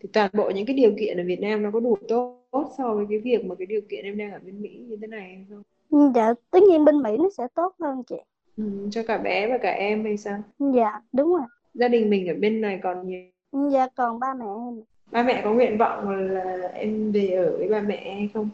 thì 0.00 0.08
toàn 0.12 0.30
bộ 0.34 0.50
những 0.54 0.66
cái 0.66 0.76
điều 0.76 0.92
kiện 1.00 1.16
ở 1.16 1.24
Việt 1.26 1.40
Nam 1.40 1.62
nó 1.62 1.70
có 1.70 1.80
đủ 1.80 1.96
tốt 2.08 2.42
so 2.78 2.94
với 2.94 3.06
cái 3.10 3.18
việc 3.18 3.44
mà 3.44 3.54
cái 3.54 3.66
điều 3.66 3.80
kiện 3.90 4.04
em 4.04 4.18
đang 4.18 4.32
ở 4.32 4.38
bên 4.44 4.62
Mỹ 4.62 4.84
như 4.88 4.96
thế 5.00 5.06
này 5.06 5.20
hay 5.20 5.46
không? 5.50 5.62
Ừ, 5.90 6.12
dạ 6.14 6.34
tất 6.50 6.62
nhiên 6.62 6.84
bên 6.84 7.02
Mỹ 7.02 7.16
nó 7.18 7.28
sẽ 7.38 7.46
tốt 7.54 7.74
hơn 7.80 8.02
chị 8.06 8.16
Ừ, 8.56 8.64
cho 8.90 9.02
cả 9.06 9.18
bé 9.18 9.48
và 9.48 9.58
cả 9.58 9.70
em 9.70 10.04
hay 10.04 10.16
sao? 10.16 10.38
dạ 10.58 11.00
đúng 11.12 11.32
rồi 11.32 11.46
Gia 11.74 11.88
đình 11.88 12.10
mình 12.10 12.28
ở 12.28 12.34
bên 12.34 12.60
này 12.60 12.80
còn 12.82 13.06
nhiều 13.08 13.20
Ừ, 13.50 13.70
dạ 13.72 13.88
còn 13.96 14.20
ba 14.20 14.34
mẹ 14.34 14.46
em 14.46 14.82
ba 15.12 15.22
mẹ 15.22 15.40
có 15.44 15.52
nguyện 15.52 15.78
vọng 15.78 16.08
là 16.10 16.68
em 16.74 17.12
về 17.12 17.28
ở 17.28 17.56
với 17.58 17.68
ba 17.68 17.80
mẹ 17.80 18.14
hay 18.14 18.28
không? 18.34 18.48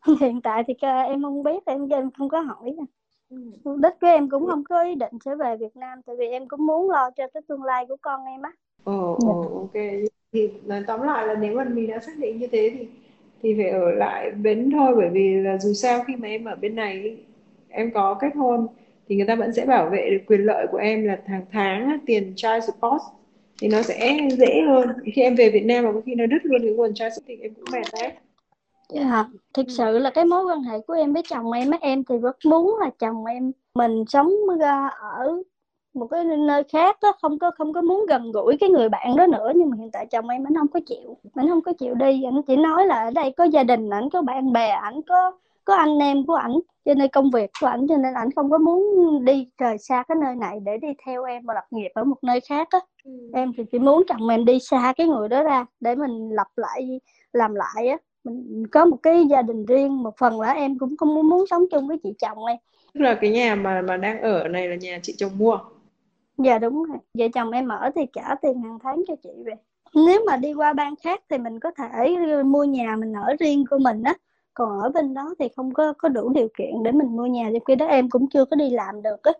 hiện 0.20 0.40
tại 0.42 0.64
thì 0.66 0.74
em 1.08 1.22
không 1.22 1.42
biết 1.42 1.66
em 1.66 1.88
em 1.88 2.10
không 2.18 2.28
có 2.28 2.40
hỏi 2.40 2.70
nè. 2.78 2.82
Ừ. 3.30 3.36
mục 3.64 3.76
đích 3.82 3.92
của 4.00 4.06
em 4.06 4.30
cũng 4.30 4.46
không 4.46 4.64
có 4.64 4.82
ý 4.82 4.94
định 4.94 5.12
sẽ 5.24 5.34
về 5.34 5.56
Việt 5.56 5.76
Nam 5.76 6.02
tại 6.06 6.16
vì 6.18 6.26
em 6.26 6.48
cũng 6.48 6.66
muốn 6.66 6.90
lo 6.90 7.10
cho 7.16 7.24
cái 7.34 7.42
tương 7.48 7.62
lai 7.62 7.84
của 7.88 7.96
con 8.02 8.24
em 8.24 8.42
á. 8.42 8.52
Ồ, 8.84 9.14
ồ, 9.14 9.42
ok. 9.54 9.82
Thì 10.32 10.48
nói 10.64 10.82
tóm 10.86 11.02
lại 11.02 11.26
là 11.26 11.34
nếu 11.34 11.54
mà 11.56 11.64
mình 11.64 11.90
đã 11.90 11.98
xác 12.00 12.12
định 12.18 12.38
như 12.38 12.46
thế 12.46 12.70
thì 12.78 12.88
thì 13.42 13.54
phải 13.58 13.70
ở 13.70 13.90
lại 13.90 14.30
bến 14.30 14.70
thôi 14.72 14.94
bởi 14.96 15.08
vì 15.12 15.34
là 15.34 15.58
dù 15.58 15.72
sao 15.72 16.04
khi 16.06 16.16
mà 16.16 16.28
em 16.28 16.44
ở 16.44 16.56
bên 16.56 16.74
này 16.74 17.16
em 17.68 17.90
có 17.94 18.14
kết 18.20 18.36
hôn 18.36 18.66
thì 19.08 19.16
người 19.16 19.26
ta 19.26 19.34
vẫn 19.34 19.52
sẽ 19.52 19.66
bảo 19.66 19.90
vệ 19.90 20.10
được 20.10 20.24
quyền 20.26 20.40
lợi 20.40 20.66
của 20.70 20.78
em 20.78 21.04
là 21.04 21.18
hàng 21.26 21.44
tháng 21.52 21.98
tiền 22.06 22.32
child 22.36 22.64
support 22.66 23.02
thì 23.60 23.68
nó 23.68 23.82
sẽ 23.82 24.18
dễ 24.38 24.62
hơn. 24.68 24.88
Khi 25.14 25.22
em 25.22 25.34
về 25.34 25.50
Việt 25.50 25.64
Nam 25.64 25.84
mà 25.84 25.92
có 25.92 26.00
khi 26.06 26.14
nó 26.14 26.26
đứt 26.26 26.38
luôn 26.42 26.60
cái 26.62 26.70
nguồn 26.72 26.94
child 26.94 27.12
support 27.12 27.26
thì 27.28 27.36
em 27.42 27.54
cũng 27.54 27.70
mệt 27.70 27.84
đấy 27.92 28.12
Dạ, 28.88 29.24
thực 29.54 29.66
sự 29.68 29.98
là 29.98 30.10
cái 30.10 30.24
mối 30.24 30.44
quan 30.44 30.62
hệ 30.62 30.80
của 30.80 30.94
em 30.94 31.12
với 31.12 31.22
chồng 31.28 31.52
em 31.52 31.70
á 31.70 31.78
em 31.80 32.04
thì 32.04 32.18
rất 32.18 32.36
muốn 32.44 32.76
là 32.80 32.90
chồng 32.98 33.24
em 33.24 33.52
mình 33.74 34.04
sống 34.08 34.32
ra 34.60 34.88
ở 34.88 35.42
một 35.94 36.06
cái 36.06 36.24
nơi 36.24 36.62
khác 36.72 36.96
á 37.00 37.08
không 37.22 37.38
có 37.38 37.50
không 37.58 37.72
có 37.72 37.82
muốn 37.82 38.06
gần 38.08 38.32
gũi 38.32 38.56
cái 38.60 38.70
người 38.70 38.88
bạn 38.88 39.16
đó 39.16 39.26
nữa 39.26 39.52
nhưng 39.54 39.70
mà 39.70 39.76
hiện 39.80 39.90
tại 39.92 40.06
chồng 40.06 40.28
em 40.28 40.44
anh 40.46 40.54
không 40.54 40.68
có 40.68 40.80
chịu 40.86 41.16
anh 41.34 41.48
không 41.48 41.62
có 41.62 41.72
chịu 41.72 41.94
đi 41.94 42.22
anh 42.24 42.42
chỉ 42.46 42.56
nói 42.56 42.86
là 42.86 43.04
ở 43.04 43.10
đây 43.10 43.32
có 43.36 43.44
gia 43.44 43.62
đình 43.62 43.90
ảnh 43.90 44.10
có 44.10 44.22
bạn 44.22 44.52
bè 44.52 44.68
ảnh 44.68 45.00
có 45.08 45.32
có 45.64 45.74
anh 45.74 45.98
em 45.98 46.26
của 46.26 46.34
ảnh 46.34 46.54
cho 46.84 46.94
nên 46.94 47.08
công 47.08 47.30
việc 47.30 47.50
của 47.60 47.66
ảnh 47.66 47.86
cho 47.88 47.96
nên 47.96 48.14
ảnh 48.14 48.28
không 48.36 48.50
có 48.50 48.58
muốn 48.58 48.84
đi 49.24 49.48
rời 49.58 49.78
xa 49.78 50.04
cái 50.08 50.16
nơi 50.20 50.34
này 50.36 50.60
để 50.64 50.76
đi 50.82 50.88
theo 51.06 51.24
em 51.24 51.42
và 51.46 51.54
lập 51.54 51.64
nghiệp 51.70 51.90
ở 51.94 52.04
một 52.04 52.18
nơi 52.22 52.40
khác 52.40 52.68
á. 52.70 52.78
Ừ. 53.04 53.10
em 53.34 53.52
thì 53.56 53.64
chỉ 53.72 53.78
muốn 53.78 54.02
chồng 54.08 54.28
em 54.28 54.44
đi 54.44 54.58
xa 54.60 54.92
cái 54.96 55.06
người 55.06 55.28
đó 55.28 55.42
ra 55.42 55.66
để 55.80 55.94
mình 55.94 56.30
lập 56.30 56.46
lại 56.56 57.00
làm 57.32 57.54
lại 57.54 57.88
á 57.88 57.96
mình 58.26 58.66
có 58.66 58.84
một 58.84 58.96
cái 59.02 59.26
gia 59.30 59.42
đình 59.42 59.66
riêng 59.66 60.02
một 60.02 60.16
phần 60.18 60.40
là 60.40 60.52
em 60.52 60.78
cũng 60.78 60.96
không 60.96 61.14
muốn, 61.14 61.28
muốn 61.28 61.46
sống 61.50 61.64
chung 61.70 61.88
với 61.88 61.98
chị 62.02 62.14
chồng 62.18 62.44
em. 62.44 62.56
Tức 62.94 63.00
là 63.00 63.14
cái 63.14 63.30
nhà 63.30 63.54
mà 63.54 63.82
mà 63.82 63.96
đang 63.96 64.20
ở 64.20 64.48
này 64.48 64.68
là 64.68 64.76
nhà 64.76 64.98
chị 65.02 65.14
chồng 65.18 65.38
mua? 65.38 65.58
Dạ 66.38 66.58
đúng 66.58 66.84
rồi. 66.84 66.98
Vợ 67.14 67.26
chồng 67.34 67.50
em 67.50 67.68
ở 67.68 67.90
thì 67.94 68.02
trả 68.12 68.34
tiền 68.42 68.62
hàng 68.62 68.78
tháng 68.82 69.02
cho 69.08 69.14
chị 69.22 69.30
về. 69.44 69.52
Nếu 69.94 70.24
mà 70.26 70.36
đi 70.36 70.54
qua 70.54 70.72
bang 70.72 70.94
khác 71.02 71.20
thì 71.30 71.38
mình 71.38 71.60
có 71.60 71.70
thể 71.70 72.16
mua 72.42 72.64
nhà 72.64 72.96
mình 72.96 73.12
ở 73.12 73.34
riêng 73.40 73.64
của 73.70 73.78
mình 73.78 74.02
á. 74.02 74.14
Còn 74.54 74.80
ở 74.80 74.88
bên 74.88 75.14
đó 75.14 75.34
thì 75.38 75.48
không 75.56 75.74
có 75.74 75.92
có 75.98 76.08
đủ 76.08 76.28
điều 76.28 76.48
kiện 76.58 76.82
để 76.82 76.92
mình 76.92 77.16
mua 77.16 77.26
nhà. 77.26 77.48
Thì 77.52 77.58
khi 77.66 77.74
đó 77.74 77.86
em 77.86 78.10
cũng 78.10 78.28
chưa 78.30 78.44
có 78.44 78.56
đi 78.56 78.70
làm 78.70 79.02
được 79.02 79.22
á 79.22 79.32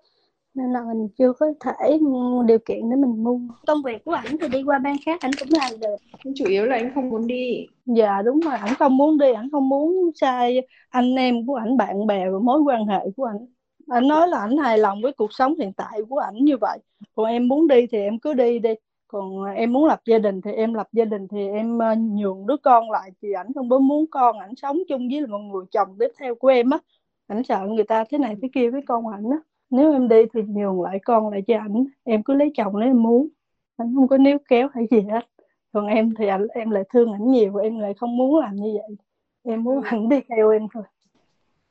nên 0.56 0.72
là 0.72 0.80
mình 0.88 1.08
chưa 1.18 1.32
có 1.32 1.46
thể 1.60 1.98
điều 2.46 2.58
kiện 2.58 2.90
để 2.90 2.96
mình 2.96 3.25
mua. 3.25 3.38
Công 3.66 3.82
việc 3.82 4.04
của 4.04 4.12
ảnh 4.12 4.36
thì 4.40 4.48
đi 4.48 4.62
qua 4.62 4.78
bang 4.78 4.96
khác 5.06 5.20
ảnh 5.20 5.30
cũng 5.38 5.48
làm 5.50 5.80
được. 5.80 5.96
Nhưng 6.25 6.34
chủ 6.36 6.44
yếu 6.48 6.64
là 6.64 6.76
anh 6.76 6.90
không 6.94 7.08
muốn 7.08 7.26
đi. 7.26 7.66
Dạ 7.86 8.22
đúng 8.22 8.40
rồi 8.40 8.54
ảnh 8.54 8.75
không 8.75 8.96
muốn 8.96 9.18
đi 9.18 9.32
ảnh 9.32 9.48
không 9.52 9.68
muốn 9.68 10.10
sai 10.14 10.60
anh 10.88 11.14
em 11.14 11.46
của 11.46 11.54
ảnh 11.54 11.76
bạn 11.76 12.06
bè 12.06 12.30
và 12.30 12.38
mối 12.38 12.60
quan 12.60 12.86
hệ 12.86 13.00
của 13.16 13.25
ảnh. 13.25 13.46
Ảnh 13.88 14.08
nói 14.08 14.28
là 14.28 14.38
ảnh 14.38 14.56
hài 14.56 14.78
lòng 14.78 15.02
với 15.02 15.12
cuộc 15.12 15.32
sống 15.32 15.54
hiện 15.58 15.72
tại 15.72 16.00
của 16.08 16.18
ảnh 16.18 16.44
như 16.44 16.56
vậy. 16.60 16.78
Còn 17.14 17.26
em 17.26 17.48
muốn 17.48 17.68
đi 17.68 17.86
thì 17.86 17.98
em 17.98 18.18
cứ 18.18 18.34
đi 18.34 18.58
đi. 18.58 18.75
Còn 19.08 19.44
em 19.44 19.72
muốn 19.72 19.86
lập 19.86 20.00
gia 20.06 20.18
đình 20.18 20.40
thì 20.40 20.52
em 20.52 20.75
lập 20.75 20.88
gia 20.92 21.04
đình 21.04 21.28
thì 21.28 21.48
em 21.48 21.78
ờ, 21.78 21.94
nhường 21.94 22.46
đứa 22.46 22.56
con 22.56 22.90
lại. 22.90 23.10
Thì 23.22 23.32
ảnh 23.32 23.46
không 23.54 23.70
có 23.70 23.78
muốn 23.78 24.06
con 24.10 24.38
ảnh 24.38 24.54
sống 24.56 24.78
chung 24.88 25.08
với 25.10 25.26
một 25.26 25.38
người 25.38 25.64
chồng 25.70 25.88
tiếp 25.98 26.08
theo 26.20 26.34
của 26.34 26.48
em 26.48 26.70
á. 26.70 26.78
Ảnh 27.26 27.42
sợ 27.44 27.66
người 27.68 27.84
ta 27.84 28.04
thế 28.10 28.18
này 28.18 28.36
thế 28.42 28.48
kia 28.54 28.70
với 28.70 28.80
con 28.86 29.08
ảnh 29.08 29.25
á 29.30 29.38
nếu 29.70 29.92
em 29.92 30.08
đi 30.08 30.16
thì 30.35 30.42
nhường 30.42 30.82
lại 30.82 30.99
con 31.04 31.30
lại 31.30 31.42
cho 31.46 31.58
ảnh. 31.58 31.85
Em 32.04 32.23
cứ 32.23 32.35
lấy 32.35 32.50
chồng 32.54 32.78
nếu 32.80 32.88
em 32.88 33.02
muốn. 33.02 33.28
Ảnh 33.76 33.94
không 33.94 34.08
có 34.08 34.18
níu 34.18 34.38
kéo 34.49 34.68
hay 34.75 34.87
gì 34.90 35.00
hết. 35.00 35.26
Còn 35.73 35.87
em 35.87 36.14
thì 36.18 36.26
ảnh 36.26 36.46
em 36.49 36.70
lại 36.70 36.82
thương 36.92 37.12
ảnh 37.12 37.30
nhiều 37.30 37.56
em 37.56 37.78
lại 37.78 37.94
không 37.94 38.16
muốn 38.16 38.38
làm 38.38 38.56
như 38.56 38.73
vậy. 38.75 38.96
Em 39.44 39.64
muốn 39.64 39.82
ảnh 39.82 40.08
đi 40.08 40.20
theo 40.28 40.50
em 40.50 40.66
thôi. 40.75 40.82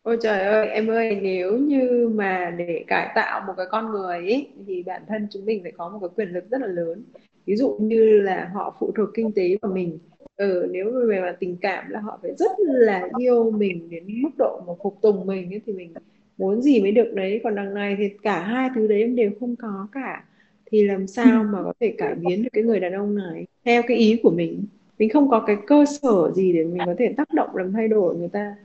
Ôi 0.03 0.17
trời 0.21 0.39
ơi, 0.41 0.67
em 0.67 0.87
ơi, 0.87 1.19
nếu 1.21 1.57
như 1.57 2.11
mà 2.15 2.55
để 2.57 2.83
cải 2.87 3.11
tạo 3.15 3.41
một 3.47 3.53
cái 3.57 3.65
con 3.71 3.91
người 3.91 4.17
ấy, 4.17 4.47
thì 4.67 4.83
bản 4.83 5.01
thân 5.07 5.27
chúng 5.31 5.45
mình 5.45 5.63
phải 5.63 5.71
có 5.71 5.89
một 5.89 5.99
cái 6.01 6.09
quyền 6.15 6.29
lực 6.29 6.49
rất 6.49 6.61
là 6.61 6.67
lớn. 6.67 7.03
Ví 7.45 7.55
dụ 7.55 7.77
như 7.79 8.21
là 8.21 8.51
họ 8.53 8.75
phụ 8.79 8.91
thuộc 8.95 9.09
kinh 9.13 9.31
tế 9.35 9.43
vào 9.61 9.71
mình. 9.73 9.99
Ừ, 10.35 10.67
nếu 10.71 10.91
về 11.09 11.21
mặt 11.21 11.35
tình 11.39 11.57
cảm 11.61 11.89
là 11.89 11.99
họ 11.99 12.19
phải 12.21 12.31
rất 12.37 12.51
là 12.67 13.09
yêu 13.17 13.51
mình 13.51 13.89
đến 13.89 14.03
mức 14.07 14.29
độ 14.37 14.61
mà 14.67 14.73
phục 14.83 15.01
tùng 15.01 15.25
mình 15.25 15.53
ấy, 15.53 15.61
thì 15.65 15.73
mình 15.73 15.93
muốn 16.37 16.61
gì 16.61 16.81
mới 16.81 16.91
được 16.91 17.11
đấy. 17.13 17.41
Còn 17.43 17.55
đằng 17.55 17.73
này 17.73 17.95
thì 17.99 18.09
cả 18.23 18.39
hai 18.39 18.69
thứ 18.75 18.87
đấy 18.87 19.01
em 19.01 19.15
đều 19.15 19.31
không 19.39 19.55
có 19.55 19.87
cả. 19.91 20.23
Thì 20.71 20.87
làm 20.87 21.07
sao 21.07 21.43
mà 21.43 21.63
có 21.63 21.74
thể 21.79 21.95
cải 21.98 22.15
biến 22.15 22.43
được 22.43 22.50
cái 22.53 22.63
người 22.63 22.79
đàn 22.79 22.93
ông 22.93 23.15
này 23.15 23.45
theo 23.65 23.81
cái 23.87 23.98
ý 23.98 24.19
của 24.24 24.31
mình. 24.31 24.65
Mình 25.00 25.09
không 25.09 25.29
có 25.29 25.39
cái 25.48 25.57
cơ 25.67 25.85
sở 25.85 26.31
gì 26.31 26.53
để 26.53 26.63
mình 26.63 26.81
có 26.85 26.95
thể 26.98 27.13
tác 27.17 27.33
động 27.33 27.55
làm 27.55 27.74
thay 27.74 27.87
đổi 27.87 28.15
người 28.15 28.29
ta 28.33 28.55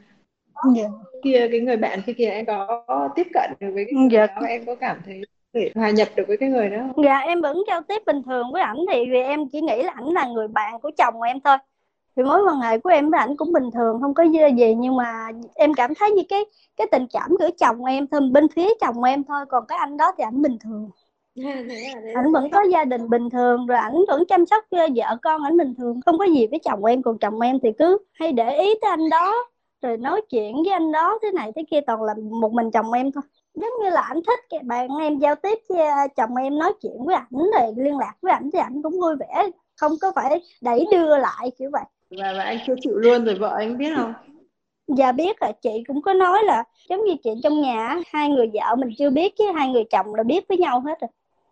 yeah. 0.77 0.91
kia 1.25 1.49
cái 1.51 1.61
người 1.61 1.77
bạn 1.77 2.01
kia 2.07 2.13
kia 2.13 2.31
em 2.31 2.47
có 2.47 2.85
tiếp 3.17 3.27
cận 3.35 3.51
được 3.61 3.71
với 3.75 3.85
cái 3.85 3.95
người 3.95 4.19
yeah. 4.19 4.31
đó 4.37 4.47
em 4.47 4.65
có 4.65 4.75
cảm 4.75 4.97
thấy 5.07 5.23
để 5.53 5.71
hòa 5.75 5.91
nhập 5.91 6.09
được 6.17 6.25
với 6.29 6.37
cái 6.37 6.49
người 6.49 6.71
đó 6.71 6.89
dạ 7.05 7.19
em 7.19 7.41
vẫn 7.41 7.63
giao 7.69 7.81
tiếp 7.89 8.03
bình 8.07 8.23
thường 8.27 8.53
với 8.53 8.63
ảnh 8.63 8.77
thì 8.93 9.11
vì 9.11 9.21
em 9.21 9.49
chỉ 9.53 9.61
nghĩ 9.61 9.83
là 9.83 9.93
ảnh 9.93 10.09
là 10.09 10.27
người 10.27 10.49
bạn 10.49 10.81
của 10.81 10.91
chồng 10.99 11.23
em 11.23 11.41
thôi 11.45 11.57
thì 12.21 12.25
mối 12.25 12.43
quan 12.47 12.61
hệ 12.61 12.79
của 12.79 12.91
em 12.91 13.11
với 13.11 13.21
ảnh 13.21 13.37
cũng 13.37 13.53
bình 13.53 13.71
thường 13.75 14.01
không 14.01 14.15
có 14.15 14.23
gì 14.57 14.75
nhưng 14.79 14.97
mà 14.97 15.29
em 15.55 15.75
cảm 15.75 15.95
thấy 15.95 16.11
như 16.11 16.23
cái 16.29 16.45
cái 16.77 16.87
tình 16.93 17.07
cảm 17.13 17.31
của 17.39 17.51
chồng 17.59 17.85
em 17.85 18.07
thôi 18.07 18.21
bên 18.33 18.49
phía 18.49 18.69
chồng 18.81 19.03
em 19.03 19.25
thôi 19.25 19.45
còn 19.49 19.65
cái 19.67 19.79
anh 19.79 19.97
đó 19.97 20.13
thì 20.19 20.25
ảnh 20.25 20.43
bình 20.43 20.59
thường. 20.65 20.91
Ảnh 22.15 22.33
vẫn 22.33 22.51
có 22.51 22.63
gia 22.73 22.85
đình 22.85 23.11
bình 23.11 23.31
thường 23.31 23.67
rồi 23.67 23.79
ảnh 23.79 23.97
vẫn 24.09 24.25
chăm 24.29 24.47
sóc 24.47 24.65
vợ 24.71 25.17
con 25.23 25.43
ảnh 25.43 25.57
bình 25.57 25.75
thường 25.79 26.01
không 26.07 26.19
có 26.19 26.25
gì 26.25 26.47
với 26.47 26.59
chồng 26.65 26.85
em 26.85 27.03
còn 27.03 27.19
chồng 27.19 27.41
em 27.41 27.59
thì 27.63 27.69
cứ 27.79 27.99
hay 28.13 28.33
để 28.33 28.57
ý 28.57 28.75
tới 28.83 28.91
anh 28.91 29.11
đó 29.11 29.35
rồi 29.83 29.97
nói 29.97 30.21
chuyện 30.31 30.55
với 30.65 30.73
anh 30.73 30.93
đó 30.93 31.19
thế 31.23 31.33
này 31.33 31.53
thế 31.57 31.63
kia 31.71 31.81
toàn 31.87 32.03
là 32.03 32.15
một 32.41 32.53
mình 32.53 32.71
chồng 32.71 32.93
em 32.93 33.13
thôi. 33.13 33.23
Giống 33.55 33.73
như 33.83 33.91
là 33.91 34.01
ảnh 34.01 34.21
thích 34.27 34.41
cái 34.51 34.61
bạn 34.63 34.89
em 35.01 35.19
giao 35.19 35.35
tiếp 35.35 35.59
với 35.69 35.87
à, 35.87 36.07
chồng 36.17 36.37
em 36.37 36.59
nói 36.59 36.73
chuyện 36.81 37.05
với 37.05 37.15
ảnh 37.15 37.51
rồi 37.61 37.75
liên 37.77 37.99
lạc 37.99 38.15
với 38.23 38.33
ảnh 38.33 38.51
thì 38.53 38.59
ảnh 38.59 38.83
cũng 38.83 39.01
vui 39.01 39.17
vẻ 39.17 39.51
không 39.81 39.93
có 40.01 40.13
phải 40.15 40.43
đẩy 40.61 40.87
đưa 40.93 41.19
lại 41.19 41.51
kiểu 41.59 41.71
vậy 41.73 41.85
và, 42.11 42.33
và 42.37 42.43
anh 42.43 42.59
chưa 42.67 42.75
chịu 42.81 42.93
luôn 42.95 43.25
rồi 43.25 43.35
vợ 43.35 43.57
anh 43.59 43.79
biết 43.79 43.93
không? 43.97 44.15
Dạ 44.97 45.13
biết 45.13 45.43
là 45.43 45.53
chị 45.63 45.71
cũng 45.89 46.03
có 46.03 46.15
nói 46.15 46.39
là 46.45 46.65
giống 46.89 47.05
như 47.05 47.13
chị 47.25 47.31
trong 47.43 47.61
nhà 47.61 47.97
hai 48.07 48.29
người 48.29 48.51
vợ 48.53 48.77
mình 48.79 48.91
chưa 48.99 49.11
biết 49.11 49.37
chứ 49.37 49.45
hai 49.55 49.69
người 49.69 49.85
chồng 49.91 50.15
là 50.15 50.23
biết 50.23 50.49
với 50.49 50.59
nhau 50.59 50.81
hết 50.81 51.01
rồi. 51.01 51.09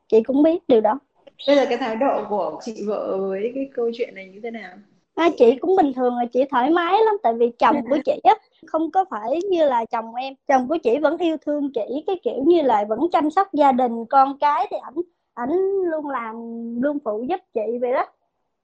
Chị 0.09 0.23
cũng 0.23 0.43
biết 0.43 0.69
điều 0.69 0.81
đó. 0.81 0.99
Bây 1.47 1.57
giờ 1.57 1.67
cái 1.69 1.79
thái 1.79 1.97
độ 1.97 2.25
của 2.29 2.61
chị 2.65 2.85
vợ 2.87 3.19
với 3.19 3.53
cái 3.55 3.71
câu 3.75 3.91
chuyện 3.95 4.15
này 4.15 4.27
như 4.27 4.41
thế 4.43 4.51
nào? 4.51 4.71
À, 5.15 5.29
chị 5.39 5.57
cũng 5.61 5.77
bình 5.77 5.93
thường 5.93 6.17
là 6.17 6.25
chị 6.33 6.45
thoải 6.51 6.71
mái 6.71 6.95
lắm 7.05 7.15
tại 7.23 7.35
vì 7.35 7.51
chồng 7.59 7.77
của 7.91 7.99
chị 8.05 8.21
á 8.25 8.35
không 8.67 8.91
có 8.91 9.05
phải 9.11 9.41
như 9.51 9.65
là 9.69 9.85
chồng 9.85 10.15
em. 10.15 10.35
Chồng 10.49 10.69
của 10.69 10.77
chị 10.77 10.99
vẫn 10.99 11.19
yêu 11.19 11.37
thương 11.47 11.73
chị 11.75 12.05
cái 12.07 12.17
kiểu 12.23 12.45
như 12.47 12.63
là 12.63 12.85
vẫn 12.89 13.01
chăm 13.13 13.31
sóc 13.31 13.49
gia 13.53 13.73
đình 13.73 14.07
con 14.07 14.39
cái 14.39 14.67
thì 14.71 14.77
ảnh 14.83 14.95
ảnh 15.35 15.59
luôn 15.91 16.09
làm 16.09 16.35
luôn 16.83 16.99
phụ 17.05 17.25
giúp 17.29 17.41
chị 17.55 17.79
vậy 17.81 17.93
đó 17.93 18.07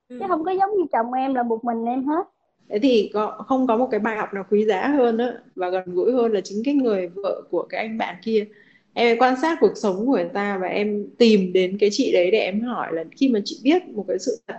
ừ. 0.09 0.17
chứ 0.21 0.25
không 0.29 0.45
có 0.45 0.51
giống 0.51 0.71
như 0.79 0.85
chồng 0.93 1.13
em 1.13 1.35
là 1.35 1.43
một 1.43 1.65
mình 1.65 1.85
em 1.85 2.05
hết. 2.07 2.23
Thế 2.69 2.79
thì 2.79 3.11
có 3.15 3.45
không 3.47 3.67
có 3.67 3.77
một 3.77 3.89
cái 3.91 4.01
bài 4.01 4.17
học 4.17 4.35
nào 4.35 4.45
quý 4.51 4.65
giá 4.65 4.89
hơn 4.89 5.17
đó 5.17 5.27
và 5.55 5.69
gần 5.69 5.85
gũi 5.87 6.13
hơn 6.13 6.33
là 6.33 6.41
chính 6.41 6.63
cái 6.65 6.75
người 6.75 7.09
vợ 7.09 7.43
của 7.51 7.63
cái 7.63 7.81
anh 7.81 7.99
bạn 7.99 8.17
kia. 8.25 8.47
Em 8.95 9.19
quan 9.19 9.35
sát 9.43 9.59
cuộc 9.61 9.73
sống 9.77 10.07
của 10.07 10.13
người 10.13 10.29
ta 10.35 10.59
và 10.63 10.69
em 10.69 11.07
tìm 11.19 11.53
đến 11.53 11.79
cái 11.79 11.91
chị 11.93 12.13
đấy 12.13 12.31
để 12.31 12.39
em 12.39 12.61
hỏi 12.61 12.89
là 12.93 13.05
khi 13.17 13.29
mà 13.29 13.41
chị 13.45 13.61
biết 13.65 13.89
một 13.89 14.05
cái 14.09 14.19
sự 14.19 14.39
thật 14.47 14.55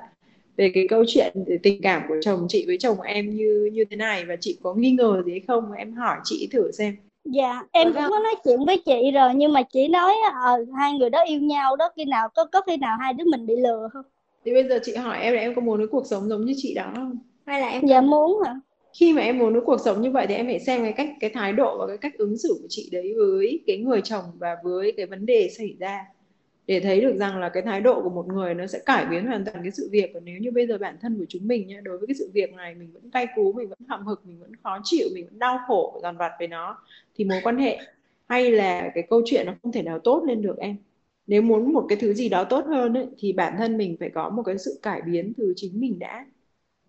về 0.57 0.71
cái 0.73 0.87
câu 0.89 1.03
chuyện 1.07 1.33
về 1.47 1.57
tình 1.63 1.81
cảm 1.81 2.01
của 2.07 2.15
chồng 2.21 2.45
chị 2.49 2.63
với 2.67 2.77
chồng 2.79 3.01
em 3.01 3.35
như 3.35 3.69
như 3.73 3.85
thế 3.89 3.95
này 3.95 4.25
và 4.25 4.35
chị 4.35 4.59
có 4.63 4.73
nghi 4.73 4.91
ngờ 4.91 5.23
gì 5.25 5.39
không 5.47 5.71
em 5.71 5.93
hỏi 5.93 6.17
chị 6.23 6.49
thử 6.51 6.71
xem. 6.71 6.95
Dạ 7.25 7.63
em 7.71 7.93
cũng 7.93 8.03
có 8.09 8.19
nói 8.19 8.35
chuyện 8.45 8.65
với 8.65 8.81
chị 8.85 9.11
rồi 9.11 9.35
nhưng 9.35 9.53
mà 9.53 9.61
chị 9.73 9.87
nói 9.87 10.13
ờ 10.33 10.65
hai 10.77 10.93
người 10.93 11.09
đó 11.09 11.23
yêu 11.27 11.39
nhau 11.39 11.75
đó 11.75 11.89
khi 11.95 12.05
nào 12.05 12.29
có 12.29 12.45
có 12.45 12.61
khi 12.61 12.77
nào 12.77 12.97
hai 12.99 13.13
đứa 13.13 13.25
mình 13.25 13.45
bị 13.45 13.55
lừa 13.55 13.89
không 13.93 14.05
thì 14.45 14.53
bây 14.53 14.63
giờ 14.63 14.79
chị 14.83 14.95
hỏi 14.95 15.19
em 15.21 15.33
là 15.33 15.41
em 15.41 15.55
có 15.55 15.61
muốn 15.61 15.77
cái 15.79 15.87
cuộc 15.87 16.05
sống 16.09 16.29
giống 16.29 16.45
như 16.45 16.53
chị 16.57 16.73
đó 16.73 16.91
không? 16.95 17.17
Hay 17.45 17.61
là 17.61 17.67
em 17.67 17.87
dạ 17.87 18.01
muốn 18.01 18.41
hả 18.45 18.59
khi 18.99 19.13
mà 19.13 19.21
em 19.21 19.39
muốn 19.39 19.53
cái 19.53 19.61
cuộc 19.65 19.77
sống 19.85 20.01
như 20.01 20.11
vậy 20.11 20.27
thì 20.27 20.35
em 20.35 20.45
phải 20.45 20.59
xem 20.59 20.83
cái 20.83 20.93
cách 20.93 21.09
cái 21.19 21.29
thái 21.29 21.53
độ 21.53 21.77
và 21.79 21.87
cái 21.87 21.97
cách 21.97 22.17
ứng 22.17 22.37
xử 22.37 22.59
của 22.61 22.67
chị 22.69 22.89
đấy 22.91 23.13
với 23.17 23.63
cái 23.67 23.77
người 23.77 24.01
chồng 24.01 24.23
và 24.37 24.57
với 24.63 24.91
cái 24.97 25.05
vấn 25.05 25.25
đề 25.25 25.49
xảy 25.57 25.75
ra. 25.79 26.05
Để 26.67 26.79
thấy 26.79 27.01
được 27.01 27.15
rằng 27.15 27.39
là 27.39 27.49
cái 27.49 27.63
thái 27.63 27.81
độ 27.81 28.01
của 28.01 28.09
một 28.09 28.27
người 28.27 28.53
nó 28.53 28.67
sẽ 28.67 28.79
cải 28.85 29.05
biến 29.05 29.25
hoàn 29.25 29.45
toàn 29.45 29.57
cái 29.61 29.71
sự 29.71 29.89
việc. 29.91 30.11
Và 30.13 30.19
nếu 30.19 30.37
như 30.39 30.51
bây 30.51 30.67
giờ 30.67 30.77
bản 30.77 30.97
thân 31.01 31.17
của 31.19 31.25
chúng 31.29 31.47
mình 31.47 31.67
nhé 31.67 31.81
đối 31.83 31.97
với 31.97 32.07
cái 32.07 32.15
sự 32.15 32.29
việc 32.33 32.53
này 32.53 32.75
mình 32.75 32.89
vẫn 32.93 33.11
cay 33.11 33.27
cú 33.35 33.53
mình 33.53 33.69
vẫn 33.69 33.79
hậm 33.87 34.05
hực 34.05 34.25
mình 34.25 34.39
vẫn 34.39 34.51
khó 34.63 34.79
chịu 34.83 35.07
mình 35.13 35.25
vẫn 35.25 35.39
đau 35.39 35.59
khổ 35.67 35.99
dằn 36.03 36.17
vặt 36.17 36.31
với 36.39 36.47
nó 36.47 36.77
thì 37.15 37.25
mối 37.25 37.39
quan 37.43 37.57
hệ 37.57 37.79
hay 38.27 38.51
là 38.51 38.91
cái 38.95 39.03
câu 39.09 39.21
chuyện 39.25 39.45
nó 39.45 39.53
không 39.63 39.71
thể 39.71 39.81
nào 39.81 39.99
tốt 39.99 40.23
lên 40.27 40.41
được 40.41 40.57
em 40.57 40.75
nếu 41.27 41.41
muốn 41.41 41.73
một 41.73 41.85
cái 41.89 41.97
thứ 42.01 42.13
gì 42.13 42.29
đó 42.29 42.43
tốt 42.43 42.65
hơn 42.65 42.93
ấy, 42.93 43.07
thì 43.17 43.33
bản 43.33 43.53
thân 43.57 43.77
mình 43.77 43.97
phải 43.99 44.09
có 44.09 44.29
một 44.29 44.43
cái 44.43 44.57
sự 44.57 44.79
cải 44.81 45.01
biến 45.01 45.33
từ 45.37 45.53
chính 45.55 45.79
mình 45.79 45.99
đã. 45.99 46.25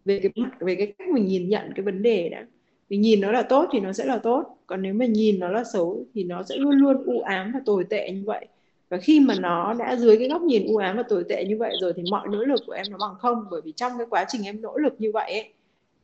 Về 0.04 0.20
cái 0.22 0.32
mặt 0.36 0.50
về 0.60 0.74
cái 0.74 0.94
cách 0.98 1.08
mình 1.08 1.26
nhìn 1.26 1.48
nhận 1.48 1.72
cái 1.76 1.84
vấn 1.84 2.02
đề 2.02 2.28
đã. 2.28 2.46
Mình 2.90 3.00
nhìn 3.00 3.20
nó 3.20 3.32
là 3.32 3.42
tốt 3.42 3.68
thì 3.72 3.80
nó 3.80 3.92
sẽ 3.92 4.04
là 4.04 4.18
tốt 4.18 4.58
còn 4.66 4.82
nếu 4.82 4.94
mà 4.94 5.06
nhìn 5.06 5.38
nó 5.40 5.48
là 5.48 5.64
xấu 5.72 6.06
thì 6.14 6.24
nó 6.24 6.42
sẽ 6.42 6.56
luôn 6.56 6.74
luôn 6.76 7.04
u 7.04 7.20
ám 7.20 7.50
và 7.54 7.60
tồi 7.66 7.84
tệ 7.90 8.10
như 8.10 8.22
vậy. 8.26 8.46
Và 8.88 8.98
khi 8.98 9.20
mà 9.20 9.34
nó 9.40 9.74
đã 9.74 9.96
dưới 9.96 10.16
cái 10.18 10.28
góc 10.28 10.42
nhìn 10.42 10.66
u 10.66 10.76
ám 10.76 10.96
và 10.96 11.02
tồi 11.02 11.24
tệ 11.28 11.44
như 11.44 11.56
vậy 11.58 11.72
rồi 11.80 11.92
thì 11.96 12.02
mọi 12.10 12.28
nỗ 12.28 12.44
lực 12.44 12.60
của 12.66 12.72
em 12.72 12.86
nó 12.90 12.98
bằng 12.98 13.14
không 13.18 13.44
bởi 13.50 13.60
vì 13.64 13.72
trong 13.72 13.92
cái 13.98 14.06
quá 14.10 14.24
trình 14.28 14.42
em 14.44 14.62
nỗ 14.62 14.78
lực 14.78 14.94
như 14.98 15.12
vậy 15.12 15.32
ấy, 15.32 15.52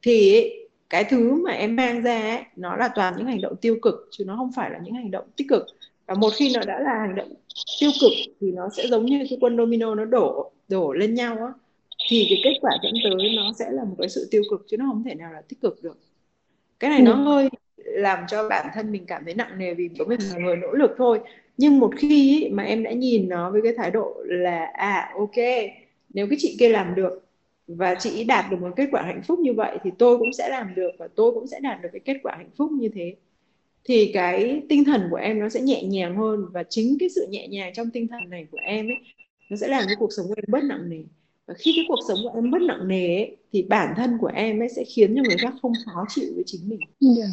thì 0.02 0.50
cái 0.90 1.04
thứ 1.10 1.32
mà 1.44 1.50
em 1.52 1.76
mang 1.76 2.02
ra 2.02 2.20
ấy, 2.20 2.42
nó 2.56 2.76
là 2.76 2.88
toàn 2.94 3.14
những 3.18 3.26
hành 3.26 3.40
động 3.40 3.56
tiêu 3.56 3.76
cực 3.82 4.08
chứ 4.10 4.24
nó 4.24 4.36
không 4.36 4.50
phải 4.56 4.70
là 4.70 4.78
những 4.84 4.94
hành 4.94 5.10
động 5.10 5.24
tích 5.36 5.46
cực. 5.50 5.66
Và 6.06 6.14
một 6.14 6.30
khi 6.36 6.52
nó 6.54 6.60
đã 6.66 6.80
là 6.80 6.94
hành 7.00 7.14
động 7.14 7.28
tiêu 7.80 7.90
cực 8.00 8.12
thì 8.40 8.52
nó 8.52 8.68
sẽ 8.76 8.86
giống 8.86 9.06
như 9.06 9.26
cái 9.30 9.38
quân 9.40 9.56
domino 9.56 9.94
nó 9.94 10.04
đổ 10.04 10.52
đổ 10.68 10.92
lên 10.92 11.14
nhau 11.14 11.36
á. 11.36 11.52
Thì 12.08 12.26
cái 12.28 12.38
kết 12.44 12.58
quả 12.60 12.72
dẫn 12.82 12.92
tới 13.04 13.36
nó 13.36 13.52
sẽ 13.58 13.70
là 13.70 13.84
một 13.84 13.94
cái 13.98 14.08
sự 14.08 14.28
tiêu 14.30 14.42
cực 14.50 14.66
chứ 14.68 14.76
nó 14.76 14.84
không 14.88 15.04
thể 15.04 15.14
nào 15.14 15.32
là 15.32 15.42
tích 15.48 15.60
cực 15.60 15.82
được. 15.82 15.98
Cái 16.80 16.90
này 16.90 17.02
nó 17.02 17.14
hơi 17.14 17.48
làm 17.76 18.18
cho 18.28 18.48
bản 18.48 18.66
thân 18.74 18.92
mình 18.92 19.06
cảm 19.06 19.24
thấy 19.24 19.34
nặng 19.34 19.58
nề 19.58 19.74
vì 19.74 19.88
có 19.98 20.04
mình 20.04 20.20
là 20.30 20.38
người 20.38 20.56
nỗ 20.56 20.72
lực 20.72 20.90
thôi. 20.98 21.20
Nhưng 21.56 21.78
một 21.78 21.90
khi 21.96 22.48
mà 22.52 22.62
em 22.62 22.82
đã 22.82 22.92
nhìn 22.92 23.28
nó 23.28 23.50
với 23.50 23.60
cái 23.62 23.72
thái 23.76 23.90
độ 23.90 24.22
là 24.24 24.64
à 24.74 25.12
ok 25.14 25.44
nếu 26.14 26.26
cái 26.30 26.36
chị 26.40 26.56
kia 26.58 26.68
làm 26.68 26.94
được 26.94 27.26
và 27.66 27.94
chị 27.94 28.24
đạt 28.24 28.50
được 28.50 28.56
một 28.60 28.70
kết 28.76 28.88
quả 28.92 29.02
hạnh 29.02 29.22
phúc 29.26 29.38
như 29.38 29.52
vậy 29.52 29.78
thì 29.84 29.90
tôi 29.98 30.18
cũng 30.18 30.32
sẽ 30.32 30.48
làm 30.48 30.74
được 30.74 30.90
và 30.98 31.08
tôi 31.14 31.32
cũng 31.32 31.46
sẽ 31.46 31.60
đạt 31.60 31.82
được 31.82 31.88
cái 31.92 32.00
kết 32.00 32.16
quả 32.22 32.34
hạnh 32.36 32.50
phúc 32.56 32.70
như 32.72 32.88
thế 32.94 33.14
thì 33.84 34.10
cái 34.14 34.62
tinh 34.68 34.84
thần 34.84 35.02
của 35.10 35.16
em 35.16 35.38
nó 35.38 35.48
sẽ 35.48 35.60
nhẹ 35.60 35.82
nhàng 35.82 36.16
hơn 36.16 36.40
và 36.52 36.62
chính 36.62 36.96
cái 37.00 37.08
sự 37.08 37.26
nhẹ 37.30 37.48
nhàng 37.48 37.72
trong 37.74 37.90
tinh 37.90 38.08
thần 38.08 38.30
này 38.30 38.46
của 38.50 38.58
em 38.62 38.86
ấy 38.86 38.96
nó 39.50 39.56
sẽ 39.56 39.68
làm 39.68 39.84
cho 39.88 39.94
cuộc 39.98 40.12
sống 40.16 40.26
của 40.28 40.34
em 40.36 40.44
bớt 40.48 40.64
nặng 40.64 40.88
nề 40.88 41.02
và 41.46 41.54
khi 41.58 41.72
cái 41.76 41.84
cuộc 41.88 41.98
sống 42.08 42.18
của 42.22 42.30
em 42.34 42.50
bớt 42.50 42.62
nặng 42.62 42.88
nề 42.88 43.16
ấy, 43.16 43.36
thì 43.52 43.62
bản 43.62 43.94
thân 43.96 44.18
của 44.20 44.30
em 44.34 44.62
ấy 44.62 44.68
sẽ 44.68 44.84
khiến 44.84 45.16
cho 45.16 45.22
người 45.22 45.36
khác 45.38 45.54
không 45.62 45.72
khó 45.86 46.04
chịu 46.08 46.32
với 46.34 46.44
chính 46.46 46.68
mình 46.68 46.80
yeah. 46.80 47.16
Dạ. 47.18 47.24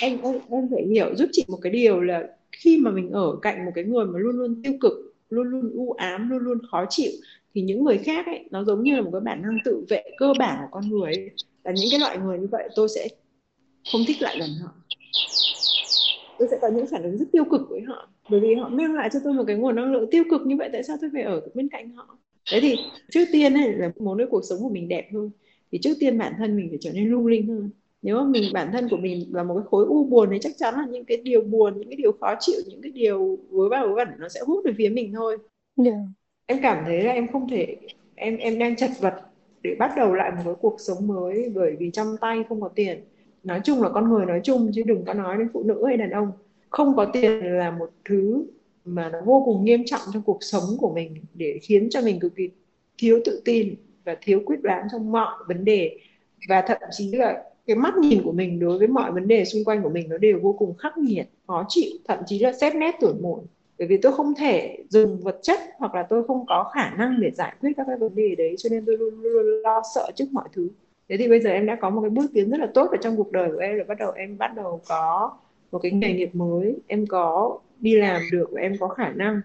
em, 0.00 0.22
em 0.22 0.40
em 0.50 0.68
phải 0.70 0.86
hiểu 0.86 1.14
giúp 1.16 1.28
chị 1.32 1.44
một 1.48 1.58
cái 1.62 1.72
điều 1.72 2.00
là 2.00 2.28
khi 2.52 2.78
mà 2.78 2.90
mình 2.90 3.10
ở 3.10 3.36
cạnh 3.42 3.64
một 3.64 3.72
cái 3.74 3.84
người 3.84 4.04
mà 4.04 4.18
luôn 4.18 4.36
luôn 4.36 4.62
tiêu 4.62 4.72
cực 4.80 4.92
luôn 5.30 5.46
luôn 5.46 5.70
u 5.74 5.92
ám 5.92 6.30
luôn 6.30 6.38
luôn 6.38 6.58
khó 6.70 6.84
chịu 6.90 7.10
thì 7.54 7.60
những 7.60 7.84
người 7.84 7.98
khác 7.98 8.26
ấy 8.26 8.44
nó 8.50 8.64
giống 8.64 8.82
như 8.82 8.96
là 8.96 9.00
một 9.00 9.10
cái 9.12 9.20
bản 9.20 9.42
năng 9.42 9.58
tự 9.64 9.84
vệ 9.88 10.02
cơ 10.18 10.32
bản 10.38 10.58
của 10.60 10.68
con 10.70 10.88
người 10.88 11.14
ấy. 11.14 11.30
là 11.64 11.72
những 11.72 11.88
cái 11.90 12.00
loại 12.00 12.18
người 12.18 12.38
như 12.38 12.46
vậy 12.50 12.68
tôi 12.74 12.88
sẽ 12.88 13.08
không 13.92 14.00
thích 14.06 14.22
lại 14.22 14.36
gần 14.40 14.50
họ 14.62 14.70
tôi 16.38 16.48
sẽ 16.50 16.58
có 16.62 16.68
những 16.68 16.86
phản 16.86 17.02
ứng 17.02 17.18
rất 17.18 17.26
tiêu 17.32 17.44
cực 17.44 17.60
với 17.70 17.80
họ. 17.80 18.10
Bởi 18.30 18.40
vì 18.40 18.54
họ 18.54 18.68
mang 18.68 18.94
lại 18.94 19.08
cho 19.12 19.20
tôi 19.24 19.32
một 19.32 19.44
cái 19.46 19.56
nguồn 19.56 19.76
năng 19.76 19.92
lượng 19.92 20.10
tiêu 20.10 20.24
cực 20.30 20.46
như 20.46 20.56
vậy 20.56 20.68
tại 20.72 20.82
sao 20.82 20.96
tôi 21.00 21.10
phải 21.12 21.22
ở 21.22 21.40
bên 21.54 21.68
cạnh 21.68 21.90
họ? 21.90 22.18
Đấy 22.52 22.60
thì 22.60 22.76
trước 23.10 23.24
tiên 23.32 23.54
ấy 23.54 23.72
là 23.72 23.92
muốn 23.96 24.18
cái 24.18 24.26
cuộc 24.30 24.42
sống 24.48 24.58
của 24.62 24.68
mình 24.68 24.88
đẹp 24.88 25.08
hơn. 25.12 25.30
Thì 25.72 25.78
trước 25.82 25.94
tiên 26.00 26.18
bản 26.18 26.32
thân 26.38 26.56
mình 26.56 26.68
phải 26.68 26.78
trở 26.80 26.92
nên 26.92 27.08
lung 27.08 27.26
linh 27.26 27.46
hơn. 27.46 27.70
Nếu 28.02 28.16
mà 28.16 28.24
mình 28.24 28.52
bản 28.52 28.68
thân 28.72 28.88
của 28.88 28.96
mình 28.96 29.30
là 29.32 29.42
một 29.42 29.54
cái 29.54 29.64
khối 29.70 29.86
u 29.86 30.04
buồn 30.04 30.28
thì 30.32 30.38
chắc 30.40 30.52
chắn 30.56 30.74
là 30.74 30.86
những 30.90 31.04
cái 31.04 31.16
điều 31.16 31.40
buồn 31.40 31.78
những 31.78 31.88
cái 31.88 31.96
điều 31.96 32.12
khó 32.20 32.34
chịu 32.40 32.60
những 32.66 32.82
cái 32.82 32.92
điều 32.92 33.38
vớ 33.50 33.68
va 33.68 33.86
vớ 33.86 33.94
vẩn 33.94 34.08
nó 34.18 34.28
sẽ 34.28 34.40
hút 34.46 34.64
về 34.64 34.72
phía 34.78 34.88
mình 34.88 35.12
thôi. 35.12 35.36
Yeah. 35.76 35.94
Dạ. 35.94 35.98
em 36.46 36.58
cảm 36.62 36.84
thấy 36.86 37.02
là 37.02 37.12
em 37.12 37.28
không 37.32 37.48
thể 37.48 37.76
em 38.14 38.36
em 38.36 38.58
đang 38.58 38.76
chật 38.76 38.90
vật 39.00 39.14
để 39.62 39.76
bắt 39.78 39.92
đầu 39.96 40.14
lại 40.14 40.30
một 40.30 40.42
cái 40.44 40.54
cuộc 40.60 40.76
sống 40.78 41.06
mới 41.06 41.52
bởi 41.54 41.76
vì 41.78 41.90
trong 41.90 42.16
tay 42.20 42.44
không 42.48 42.60
có 42.60 42.68
tiền 42.68 43.04
nói 43.44 43.60
chung 43.64 43.82
là 43.82 43.88
con 43.88 44.10
người 44.10 44.26
nói 44.26 44.40
chung, 44.44 44.70
chứ 44.74 44.82
đừng 44.86 45.04
có 45.04 45.14
nói 45.14 45.36
đến 45.38 45.48
phụ 45.52 45.62
nữ 45.62 45.84
hay 45.86 45.96
đàn 45.96 46.10
ông. 46.10 46.32
Không 46.70 46.96
có 46.96 47.04
tiền 47.04 47.58
là 47.58 47.70
một 47.70 47.90
thứ 48.04 48.44
mà 48.84 49.08
nó 49.08 49.20
vô 49.24 49.42
cùng 49.44 49.64
nghiêm 49.64 49.82
trọng 49.86 50.00
trong 50.12 50.22
cuộc 50.22 50.38
sống 50.40 50.64
của 50.78 50.94
mình, 50.94 51.14
để 51.34 51.58
khiến 51.62 51.88
cho 51.90 52.00
mình 52.02 52.20
cực 52.20 52.36
kỳ 52.36 52.50
thiếu 52.98 53.20
tự 53.24 53.42
tin 53.44 53.74
và 54.04 54.16
thiếu 54.22 54.42
quyết 54.46 54.62
đoán 54.62 54.86
trong 54.92 55.12
mọi 55.12 55.34
vấn 55.48 55.64
đề. 55.64 55.98
Và 56.48 56.64
thậm 56.66 56.78
chí 56.90 57.12
là 57.12 57.44
cái 57.66 57.76
mắt 57.76 57.96
nhìn 57.96 58.22
của 58.22 58.32
mình 58.32 58.60
đối 58.60 58.78
với 58.78 58.88
mọi 58.88 59.12
vấn 59.12 59.28
đề 59.28 59.44
xung 59.44 59.64
quanh 59.64 59.82
của 59.82 59.90
mình 59.90 60.08
nó 60.08 60.18
đều 60.18 60.38
vô 60.42 60.52
cùng 60.58 60.74
khắc 60.76 60.98
nghiệt, 60.98 61.26
khó 61.46 61.64
chịu, 61.68 61.90
thậm 62.08 62.18
chí 62.26 62.38
là 62.38 62.52
xét 62.52 62.74
nét 62.74 62.94
tuổi 63.00 63.14
muộn 63.20 63.46
bởi 63.78 63.88
vì 63.88 63.96
tôi 63.96 64.12
không 64.12 64.34
thể 64.34 64.78
dùng 64.88 65.20
vật 65.20 65.38
chất 65.42 65.60
hoặc 65.78 65.94
là 65.94 66.02
tôi 66.02 66.26
không 66.26 66.46
có 66.46 66.70
khả 66.74 66.90
năng 66.90 67.20
để 67.20 67.30
giải 67.30 67.56
quyết 67.60 67.70
các 67.76 67.84
cái 67.86 67.96
vấn 67.96 68.14
đề 68.14 68.34
đấy, 68.38 68.54
cho 68.58 68.68
nên 68.70 68.84
tôi 68.86 68.96
luôn 68.96 69.20
luôn 69.20 69.62
lo 69.62 69.82
sợ 69.94 70.10
trước 70.14 70.24
mọi 70.32 70.48
thứ 70.52 70.68
thế 71.08 71.16
thì 71.16 71.28
bây 71.28 71.40
giờ 71.40 71.50
em 71.50 71.66
đã 71.66 71.76
có 71.80 71.90
một 71.90 72.00
cái 72.00 72.10
bước 72.10 72.30
tiến 72.34 72.50
rất 72.50 72.60
là 72.60 72.68
tốt 72.74 72.88
ở 72.90 72.96
trong 73.00 73.16
cuộc 73.16 73.32
đời 73.32 73.50
của 73.52 73.58
em 73.58 73.76
là 73.76 73.84
bắt 73.88 73.98
đầu 73.98 74.12
em 74.12 74.38
bắt 74.38 74.54
đầu 74.56 74.80
có 74.88 75.36
một 75.72 75.78
cái 75.78 75.92
nghề 75.92 76.12
nghiệp 76.12 76.34
mới 76.34 76.76
em 76.86 77.06
có 77.06 77.58
đi 77.80 77.96
làm 77.96 78.22
được 78.32 78.48
và 78.52 78.60
em 78.60 78.76
có 78.80 78.88
khả 78.88 79.10
năng 79.10 79.40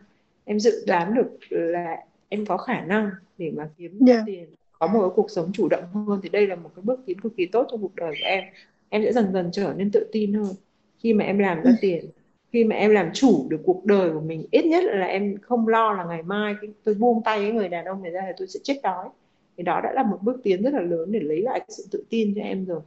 em 0.46 0.60
dự 0.60 0.72
đoán 0.88 1.14
được 1.14 1.38
là 1.50 1.98
em 2.30 2.46
có 2.46 2.58
khả 2.58 2.82
năng 2.82 3.10
để 3.38 3.52
mà 3.56 3.70
kiếm 3.78 4.00
yeah. 4.08 4.20
Dạ. 4.20 4.24
tiền 4.26 4.46
có 4.80 4.88
một 4.88 5.02
cái 5.02 5.10
cuộc 5.16 5.30
sống 5.30 5.52
chủ 5.54 5.68
động 5.70 5.84
hơn 5.94 6.20
thì 6.24 6.30
đây 6.30 6.48
là 6.48 6.56
một 6.56 6.70
cái 6.76 6.84
bước 6.84 7.00
tiến 7.06 7.20
cực 7.20 7.36
kỳ 7.38 7.46
tốt 7.46 7.68
trong 7.72 7.82
cuộc 7.82 7.96
đời 7.96 8.12
của 8.12 8.28
em 8.28 8.44
em 8.90 9.04
sẽ 9.04 9.14
dần 9.14 9.34
dần 9.34 9.50
trở 9.52 9.74
nên 9.78 9.92
tự 9.92 10.10
tin 10.12 10.34
hơn 10.34 10.54
khi 11.00 11.14
mà 11.14 11.26
em 11.26 11.40
làm 11.40 11.58
ra 11.58 11.72
ừ. 11.72 11.76
tiền 11.82 12.06
khi 12.52 12.64
mà 12.64 12.76
em 12.76 12.92
làm 12.92 13.10
chủ 13.14 13.46
được 13.50 13.62
cuộc 13.66 13.86
đời 13.86 14.12
của 14.12 14.22
mình 14.22 14.46
ít 14.52 14.66
nhất 14.66 14.84
là 14.84 15.06
em 15.06 15.36
không 15.42 15.68
lo 15.68 15.94
là 15.94 16.04
ngày 16.04 16.24
mai 16.24 16.56
tôi 16.84 16.96
buông 16.96 17.24
tay 17.24 17.40
cái 17.40 17.52
người 17.52 17.70
đàn 17.70 17.86
ông 17.86 18.04
này 18.04 18.12
ra 18.12 18.22
thì 18.26 18.34
tôi 18.38 18.48
sẽ 18.48 18.60
chết 18.64 18.80
đói 18.84 19.10
thì 19.58 19.64
đó 19.64 19.82
đã 19.84 19.92
là 19.94 20.04
một 20.04 20.18
bước 20.22 20.42
tiến 20.44 20.64
rất 20.64 20.74
là 20.74 20.82
lớn 20.82 21.12
để 21.12 21.20
lấy 21.20 21.42
lại 21.42 21.60
cái 21.60 21.70
sự 21.70 21.88
tự 21.92 22.04
tin 22.10 22.34
cho 22.36 22.42
em 22.42 22.66
rồi. 22.66 22.82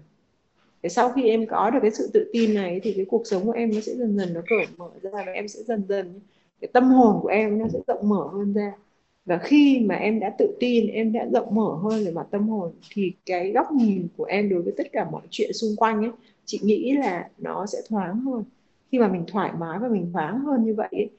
Để 0.82 0.88
sau 0.88 1.12
khi 1.12 1.28
em 1.28 1.46
có 1.46 1.70
được 1.70 1.78
cái 1.82 1.90
sự 1.90 2.10
tự 2.12 2.30
tin 2.32 2.54
này 2.54 2.80
thì 2.82 2.92
cái 2.92 3.04
cuộc 3.04 3.22
sống 3.26 3.46
của 3.46 3.52
em 3.52 3.70
nó 3.74 3.80
sẽ 3.80 3.94
dần 3.94 4.16
dần 4.16 4.34
nó 4.34 4.40
cởi 4.46 4.66
mở 4.76 4.88
ra 5.02 5.10
và 5.12 5.32
em 5.32 5.48
sẽ 5.48 5.62
dần 5.62 5.82
dần 5.88 6.20
cái 6.60 6.68
tâm 6.72 6.84
hồn 6.90 7.18
của 7.22 7.28
em 7.28 7.58
nó 7.58 7.68
sẽ 7.72 7.78
rộng 7.86 8.08
mở 8.08 8.28
hơn 8.32 8.52
ra. 8.52 8.72
Và 9.24 9.38
khi 9.38 9.80
mà 9.80 9.94
em 9.94 10.20
đã 10.20 10.34
tự 10.38 10.56
tin 10.60 10.86
em 10.86 11.12
đã 11.12 11.26
rộng 11.32 11.54
mở 11.54 11.74
hơn 11.82 12.04
về 12.04 12.10
mặt 12.10 12.26
tâm 12.30 12.48
hồn 12.48 12.72
thì 12.94 13.12
cái 13.26 13.52
góc 13.52 13.72
nhìn 13.72 14.08
của 14.16 14.24
em 14.24 14.48
đối 14.48 14.62
với 14.62 14.72
tất 14.76 14.92
cả 14.92 15.06
mọi 15.10 15.22
chuyện 15.30 15.52
xung 15.52 15.76
quanh 15.76 16.02
ấy 16.02 16.10
chị 16.44 16.60
nghĩ 16.62 16.92
là 16.92 17.28
nó 17.38 17.66
sẽ 17.66 17.78
thoáng 17.88 18.20
hơn. 18.20 18.44
Khi 18.92 18.98
mà 18.98 19.08
mình 19.08 19.24
thoải 19.26 19.52
mái 19.58 19.78
và 19.78 19.88
mình 19.88 20.10
thoáng 20.12 20.38
hơn 20.40 20.64
như 20.64 20.74
vậy 20.74 20.88
ấy, 20.92 21.10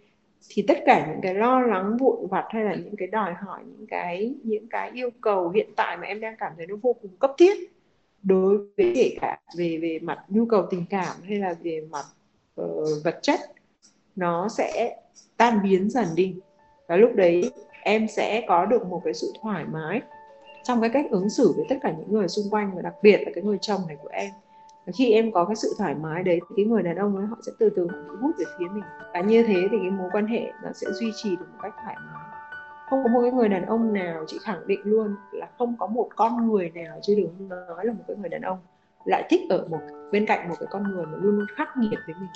thì 0.50 0.65
tất 0.67 0.78
cả 0.86 1.08
những 1.08 1.21
cái 1.21 1.36
lo 1.36 1.60
lắng 1.60 1.97
vụn 1.97 2.28
vặt 2.28 2.45
hay 2.50 2.63
là 2.63 2.76
những 2.76 2.95
cái 2.97 3.08
đòi 3.08 3.34
hỏi 3.34 3.63
những 3.65 3.88
cái 3.88 4.36
những 4.43 4.67
cái 4.69 4.91
yêu 4.93 5.10
cầu 5.21 5.50
hiện 5.50 5.69
tại 5.76 5.97
mà 5.97 6.08
em 6.08 6.19
đang 6.19 6.36
cảm 6.38 6.54
thấy 6.58 6.67
nó 6.67 6.76
vô 6.82 6.93
cùng 7.02 7.12
cấp 7.19 7.32
thiết 7.38 7.58
đối 8.23 8.58
với 8.58 8.91
kể 8.95 9.17
cả 9.21 9.39
về 9.58 9.78
về 9.82 10.00
mặt 10.02 10.19
nhu 10.28 10.45
cầu 10.45 10.65
tình 10.69 10.86
cảm 10.89 11.15
hay 11.23 11.38
là 11.38 11.56
về 11.62 11.88
mặt 11.91 12.06
uh, 12.62 12.88
vật 13.04 13.19
chất 13.21 13.39
nó 14.15 14.50
sẽ 14.50 14.97
tan 15.38 15.60
biến 15.63 15.89
dần 15.89 16.06
đi. 16.15 16.36
Và 16.88 16.95
lúc 16.95 17.15
đấy 17.15 17.52
em 17.84 18.08
sẽ 18.08 18.45
có 18.47 18.65
được 18.65 18.86
một 18.86 19.02
cái 19.06 19.13
sự 19.13 19.34
thoải 19.41 19.65
mái 19.71 20.02
trong 20.63 20.82
cái 20.82 20.89
cách 20.89 21.06
ứng 21.10 21.30
xử 21.30 21.54
với 21.56 21.65
tất 21.69 21.76
cả 21.82 21.93
những 21.97 22.13
người 22.13 22.28
xung 22.28 22.45
quanh 22.50 22.76
và 22.76 22.82
đặc 22.82 22.93
biệt 23.02 23.17
là 23.17 23.32
cái 23.36 23.43
người 23.43 23.58
chồng 23.62 23.82
này 23.88 23.97
của 24.04 24.10
em 24.10 24.32
khi 24.93 25.12
em 25.12 25.32
có 25.32 25.45
cái 25.45 25.56
sự 25.56 25.76
thoải 25.78 25.95
mái 25.95 26.23
đấy 26.23 26.39
thì 26.50 26.54
cái 26.58 26.65
người 26.65 26.84
đàn 26.84 26.95
ông 26.95 27.15
ấy, 27.15 27.26
họ 27.26 27.38
sẽ 27.41 27.52
từ 27.60 27.69
từ 27.69 27.88
bị 27.88 28.15
hút 28.21 28.32
về 28.39 28.45
phía 28.60 28.65
mình. 28.73 28.84
Và 29.13 29.21
như 29.21 29.43
thế 29.43 29.67
thì 29.71 29.78
cái 29.82 29.91
mối 29.91 30.10
quan 30.12 30.26
hệ 30.26 30.52
nó 30.63 30.69
sẽ 30.73 30.88
duy 30.91 31.12
trì 31.15 31.30
được 31.30 31.45
một 31.52 31.60
cách 31.62 31.73
thoải 31.84 31.95
mái. 32.06 32.23
Không 32.89 33.04
có 33.04 33.10
một 33.10 33.21
cái 33.21 33.32
người 33.32 33.50
đàn 33.50 33.65
ông 33.65 33.93
nào, 33.93 34.23
chị 34.28 34.38
khẳng 34.41 34.67
định 34.67 34.80
luôn 34.84 35.15
là 35.32 35.47
không 35.58 35.76
có 35.80 35.88
một 35.88 36.10
con 36.15 36.47
người 36.47 36.69
nào, 36.69 37.00
chứ 37.02 37.15
đừng 37.15 37.50
nói 37.50 37.86
là 37.86 37.93
một 37.93 38.04
cái 38.08 38.17
người 38.17 38.30
đàn 38.30 38.41
ông 38.41 38.58
lại 39.06 39.28
thích 39.30 39.41
ở 39.50 39.67
một, 39.69 39.80
bên 40.12 40.26
cạnh 40.26 40.50
một 40.50 40.56
cái 40.60 40.67
con 40.71 40.84
người 40.84 41.06
mà 41.06 41.17
luôn 41.17 41.36
luôn 41.36 41.45
khắc 41.56 41.78
nghiệt 41.78 42.00
với 42.06 42.15
mình. 42.19 42.30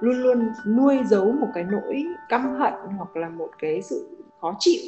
Luôn 0.00 0.22
luôn 0.22 0.48
nuôi 0.66 0.98
giấu 1.04 1.32
một 1.32 1.48
cái 1.54 1.64
nỗi 1.64 2.04
căm 2.28 2.54
hận 2.54 2.72
hoặc 2.96 3.16
là 3.16 3.28
một 3.28 3.50
cái 3.58 3.82
sự 3.82 4.08
khó 4.40 4.56
chịu 4.58 4.82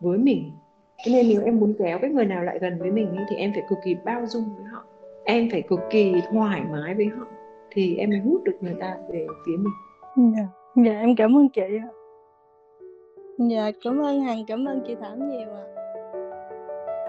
với 0.00 0.18
mình. 0.18 0.52
Cho 1.04 1.12
nên 1.12 1.28
nếu 1.28 1.42
em 1.44 1.60
muốn 1.60 1.74
kéo 1.78 1.98
cái 2.02 2.10
người 2.10 2.24
nào 2.24 2.44
lại 2.44 2.58
gần 2.58 2.78
với 2.78 2.90
mình 2.90 3.16
thì 3.30 3.36
em 3.36 3.52
phải 3.54 3.62
cực 3.68 3.78
kỳ 3.84 3.96
bao 4.04 4.26
dung 4.26 4.44
với 4.56 4.64
họ 4.64 4.84
em 5.28 5.48
phải 5.50 5.62
cực 5.62 5.80
kỳ 5.90 6.14
thoải 6.32 6.62
mái 6.70 6.94
với 6.94 7.06
họ, 7.06 7.26
thì 7.70 7.96
em 7.96 8.10
mới 8.10 8.18
hút 8.18 8.42
được 8.44 8.56
người 8.60 8.74
ta 8.80 8.96
về 9.12 9.26
phía 9.46 9.56
mình. 9.56 10.34
Dạ 10.36 10.46
dạ 10.84 11.00
em 11.00 11.16
cảm 11.16 11.36
ơn 11.36 11.48
chị 11.48 11.62
dạ 13.38 13.70
cảm 13.84 14.02
ơn 14.02 14.20
hằng, 14.20 14.44
cảm 14.46 14.64
ơn 14.64 14.80
chị 14.86 14.94
thảo 15.00 15.16
nhiều 15.16 15.48
ạ. 15.48 15.77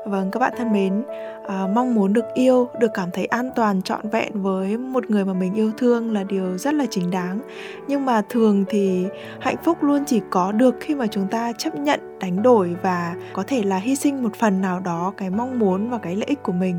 Vâng 0.06 0.32
các 0.32 0.40
bạn 0.40 0.54
thân 0.58 0.74
mến, 0.74 1.04
à, 1.48 1.68
mong 1.74 1.96
muốn 1.96 2.14
được 2.14 2.26
yêu, 2.34 2.68
được 2.80 2.92
cảm 2.94 3.10
thấy 3.12 3.26
an 3.26 3.50
toàn 3.56 3.82
trọn 3.82 4.10
vẹn 4.10 4.32
với 4.42 4.78
một 4.78 5.10
người 5.10 5.26
mà 5.26 5.34
mình 5.34 5.54
yêu 5.54 5.72
thương 5.78 6.14
là 6.14 6.24
điều 6.24 6.58
rất 6.58 6.74
là 6.74 6.86
chính 6.90 7.12
đáng. 7.12 7.40
Nhưng 7.88 8.06
mà 8.06 8.22
thường 8.30 8.66
thì 8.70 9.06
hạnh 9.40 9.56
phúc 9.64 9.84
luôn 9.84 10.04
chỉ 10.06 10.22
có 10.30 10.52
được 10.52 10.76
khi 10.80 10.96
mà 10.96 11.08
chúng 11.08 11.28
ta 11.28 11.52
chấp 11.58 11.76
nhận 11.76 12.20
đánh 12.20 12.42
đổi 12.42 12.76
và 12.84 13.16
có 13.34 13.44
thể 13.48 13.64
là 13.64 13.78
hy 13.78 13.96
sinh 13.96 14.24
một 14.24 14.36
phần 14.36 14.62
nào 14.62 14.80
đó 14.80 15.14
cái 15.18 15.30
mong 15.30 15.60
muốn 15.60 15.90
và 15.90 15.98
cái 15.98 16.16
lợi 16.16 16.26
ích 16.28 16.44
của 16.44 16.52
mình. 16.52 16.76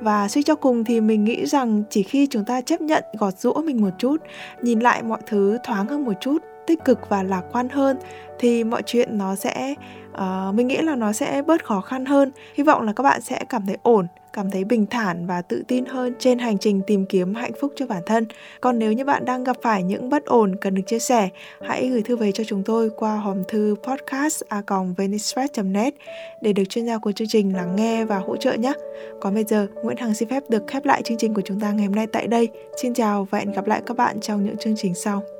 Và 0.00 0.28
suy 0.28 0.42
cho 0.42 0.54
cùng 0.54 0.84
thì 0.84 1.00
mình 1.00 1.24
nghĩ 1.24 1.46
rằng 1.46 1.82
chỉ 1.90 2.02
khi 2.02 2.26
chúng 2.30 2.44
ta 2.44 2.60
chấp 2.60 2.80
nhận 2.80 3.04
gọt 3.18 3.38
rũa 3.38 3.62
mình 3.62 3.82
một 3.82 3.90
chút, 3.98 4.16
nhìn 4.62 4.80
lại 4.80 5.02
mọi 5.02 5.20
thứ 5.26 5.58
thoáng 5.64 5.86
hơn 5.86 6.04
một 6.04 6.14
chút, 6.20 6.38
tích 6.66 6.84
cực 6.84 7.08
và 7.08 7.22
lạc 7.22 7.42
quan 7.52 7.68
hơn 7.68 7.98
thì 8.38 8.64
mọi 8.64 8.82
chuyện 8.86 9.18
nó 9.18 9.34
sẽ 9.34 9.74
uh, 10.12 10.54
mình 10.54 10.66
nghĩ 10.66 10.76
là 10.76 10.94
nó 10.94 11.12
sẽ 11.12 11.42
bớt 11.42 11.64
khó 11.64 11.80
khăn 11.80 12.04
hơn 12.04 12.32
hy 12.54 12.64
vọng 12.64 12.82
là 12.82 12.92
các 12.92 13.02
bạn 13.02 13.20
sẽ 13.20 13.44
cảm 13.48 13.66
thấy 13.66 13.76
ổn 13.82 14.06
cảm 14.36 14.50
thấy 14.50 14.64
bình 14.64 14.86
thản 14.86 15.26
và 15.26 15.42
tự 15.42 15.62
tin 15.68 15.84
hơn 15.84 16.14
trên 16.18 16.38
hành 16.38 16.58
trình 16.58 16.80
tìm 16.86 17.06
kiếm 17.06 17.34
hạnh 17.34 17.52
phúc 17.60 17.72
cho 17.76 17.86
bản 17.86 18.02
thân. 18.06 18.26
Còn 18.60 18.78
nếu 18.78 18.92
như 18.92 19.04
bạn 19.04 19.24
đang 19.24 19.44
gặp 19.44 19.56
phải 19.62 19.82
những 19.82 20.10
bất 20.10 20.24
ổn 20.24 20.56
cần 20.60 20.74
được 20.74 20.82
chia 20.86 20.98
sẻ, 20.98 21.28
hãy 21.62 21.88
gửi 21.88 22.02
thư 22.02 22.16
về 22.16 22.32
cho 22.32 22.44
chúng 22.44 22.62
tôi 22.62 22.90
qua 22.96 23.16
hòm 23.16 23.42
thư 23.48 23.74
podcast 23.82 24.42
net 25.64 25.94
để 26.42 26.52
được 26.52 26.64
chuyên 26.68 26.86
gia 26.86 26.98
của 26.98 27.12
chương 27.12 27.28
trình 27.28 27.56
lắng 27.56 27.76
nghe 27.76 28.04
và 28.04 28.18
hỗ 28.18 28.36
trợ 28.36 28.52
nhé. 28.52 28.72
Còn 29.20 29.34
bây 29.34 29.44
giờ, 29.44 29.66
Nguyễn 29.82 29.96
Hằng 29.96 30.14
xin 30.14 30.28
phép 30.28 30.42
được 30.48 30.62
khép 30.66 30.84
lại 30.84 31.02
chương 31.02 31.18
trình 31.18 31.34
của 31.34 31.42
chúng 31.44 31.60
ta 31.60 31.72
ngày 31.72 31.86
hôm 31.86 31.94
nay 31.94 32.06
tại 32.06 32.26
đây. 32.26 32.48
Xin 32.82 32.94
chào 32.94 33.28
và 33.30 33.38
hẹn 33.38 33.52
gặp 33.52 33.66
lại 33.66 33.82
các 33.86 33.96
bạn 33.96 34.20
trong 34.20 34.44
những 34.44 34.56
chương 34.56 34.76
trình 34.76 34.94
sau. 34.94 35.35